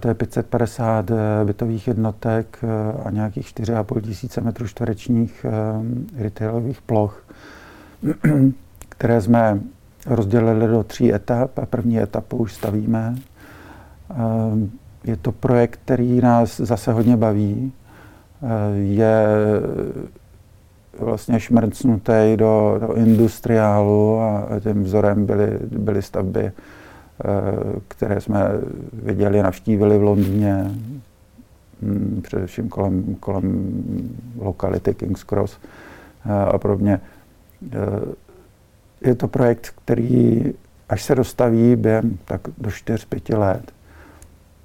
To 0.00 0.08
je 0.08 0.14
550 0.14 1.10
bytových 1.44 1.88
jednotek 1.88 2.58
a 3.04 3.10
nějakých 3.10 3.46
4,5 3.46 4.00
tisíce 4.00 4.40
metrů 4.40 4.68
čtverečních 4.68 5.46
retailových 6.16 6.82
ploch, 6.82 7.24
které 8.88 9.20
jsme 9.20 9.60
rozdělili 10.06 10.66
do 10.66 10.82
tří 10.82 11.14
etap 11.14 11.58
a 11.58 11.66
první 11.66 12.00
etapu 12.00 12.36
už 12.36 12.54
stavíme. 12.54 13.14
Je 15.04 15.16
to 15.16 15.32
projekt, 15.32 15.80
který 15.84 16.20
nás 16.20 16.56
zase 16.60 16.92
hodně 16.92 17.16
baví. 17.16 17.72
Je 18.74 19.26
vlastně 21.00 21.40
šmrcnutý 21.40 22.36
do, 22.36 22.76
do 22.80 22.94
industriálu 22.94 24.20
a 24.20 24.48
tím 24.60 24.84
vzorem 24.84 25.26
byly, 25.26 25.58
byly 25.62 26.02
stavby, 26.02 26.52
které 27.88 28.20
jsme 28.20 28.40
viděli, 28.92 29.42
navštívili 29.42 29.98
v 29.98 30.02
Londýně, 30.02 30.70
hm, 31.82 32.20
především 32.22 32.68
kolem, 32.68 33.14
kolem 33.20 33.72
lokality 34.38 34.94
King's 34.94 35.24
Cross 35.24 35.58
a 36.24 36.58
podobně. 36.58 37.00
Je 39.00 39.14
to 39.14 39.28
projekt, 39.28 39.72
který 39.84 40.44
až 40.88 41.02
se 41.02 41.14
dostaví 41.14 41.76
během 41.76 42.18
tak 42.24 42.40
do 42.58 42.70
4-5 42.70 43.38
let, 43.38 43.72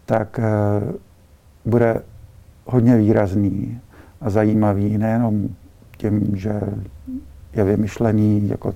tak 0.06 0.40
eh, 0.40 0.94
bude 1.66 2.02
hodně 2.66 2.98
výrazný 2.98 3.82
a 4.22 4.30
zajímavý 4.30 4.98
nejenom 4.98 5.56
tím, 5.98 6.36
že 6.36 6.62
je 7.54 7.64
vymyšlený 7.64 8.50
jako 8.50 8.76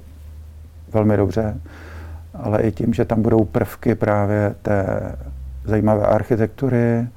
velmi 0.94 1.18
dobře, 1.18 1.62
ale 2.44 2.62
i 2.62 2.72
tím, 2.72 2.94
že 2.94 3.06
tam 3.06 3.22
budou 3.22 3.46
prvky 3.46 3.96
právě 3.96 4.56
té 4.62 5.16
zajímavé 5.66 6.06
architektury, 6.06 7.08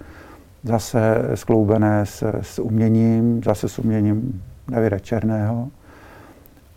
zase 0.65 1.31
skloubené 1.35 2.07
s, 2.07 2.33
s 2.43 2.59
uměním, 2.59 3.43
zase 3.45 3.69
s 3.69 3.79
uměním 3.79 4.43
Davida 4.69 4.99
Černého 4.99 5.69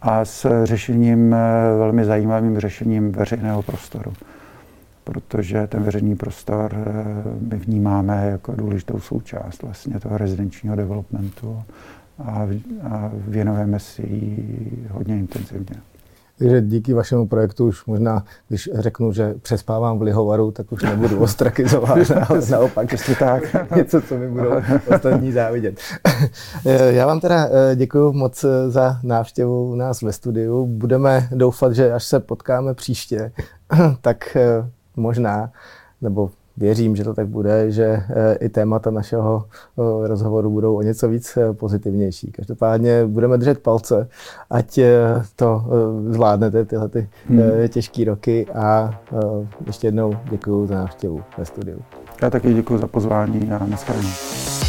a 0.02 0.26
s 0.26 0.66
řešením, 0.66 1.34
eh, 1.34 1.78
velmi 1.78 2.06
zajímavým 2.06 2.60
řešením 2.60 3.12
veřejného 3.12 3.62
prostoru. 3.62 4.14
Protože 5.04 5.68
ten 5.68 5.84
veřejný 5.84 6.16
prostor 6.16 6.72
eh, 6.76 6.86
my 7.50 7.58
vnímáme 7.58 8.28
jako 8.32 8.56
důležitou 8.56 9.00
součást 9.00 9.64
vlastně 9.64 10.00
toho 10.00 10.18
rezidenčního 10.18 10.76
developmentu 10.76 11.64
a, 12.20 12.48
a 12.90 13.12
věnujeme 13.14 13.80
si 13.80 14.02
ji 14.02 14.88
hodně 14.92 15.18
intenzivně. 15.18 15.76
Takže 16.42 16.62
díky 16.62 16.94
vašemu 16.94 17.28
projektu 17.28 17.68
už 17.68 17.86
možná, 17.86 18.24
když 18.48 18.70
řeknu, 18.74 19.12
že 19.12 19.34
přespávám 19.42 20.00
v 20.00 20.02
lihovaru, 20.02 20.52
tak 20.52 20.72
už 20.72 20.84
nebudu 20.84 21.20
ostrakizovat, 21.20 21.98
naopak 22.52 22.92
ještě 22.92 23.16
tak, 23.16 23.44
něco, 23.76 24.02
co 24.02 24.18
mi 24.18 24.30
budou 24.30 24.52
ostatní 24.96 25.32
závidět. 25.32 25.80
Já 26.90 27.08
vám 27.08 27.20
teda 27.20 27.48
eh, 27.52 27.76
děkuji 27.76 28.14
moc 28.14 28.44
eh, 28.44 28.70
za 28.70 29.00
návštěvu 29.04 29.72
u 29.72 29.76
nás 29.76 30.02
ve 30.02 30.14
studiu. 30.14 30.66
Budeme 30.66 31.30
doufat, 31.32 31.74
že 31.74 31.94
až 31.94 32.04
se 32.04 32.20
potkáme 32.20 32.74
příště, 32.74 33.32
tak 34.02 34.36
eh, 34.36 34.70
možná, 34.96 35.52
nebo 36.02 36.30
věřím, 36.58 36.96
že 36.96 37.04
to 37.04 37.14
tak 37.14 37.28
bude, 37.28 37.72
že 37.72 37.84
eh, 37.84 38.36
i 38.40 38.50
témata 38.50 38.92
našeho 38.92 39.46
eh, 39.46 40.08
rozhovoru 40.08 40.50
budou 40.50 40.76
o 40.76 40.82
něco 40.82 41.10
víc 41.10 41.38
eh, 41.38 41.54
pozitivnější. 41.54 42.32
Každopádně 42.32 43.06
budeme 43.06 43.38
držet 43.38 43.60
palce, 43.60 44.08
ať 44.50 44.80
to 45.36 45.64
zvládnete 46.10 46.66
tyhle 46.66 46.90
ty 46.90 47.10
hmm. 47.30 47.42
těžké 47.70 48.06
roky 48.06 48.46
a 48.54 49.00
ještě 49.68 49.88
jednou 49.88 50.14
děkuji 50.30 50.68
za 50.68 50.76
návštěvu 50.76 51.22
ve 51.38 51.46
studiu. 51.46 51.80
Já 52.22 52.30
taky 52.30 52.54
děkuji 52.54 52.78
za 52.78 52.88
pozvání 52.88 53.52
a 53.52 53.66
nashledanou. 53.66 54.61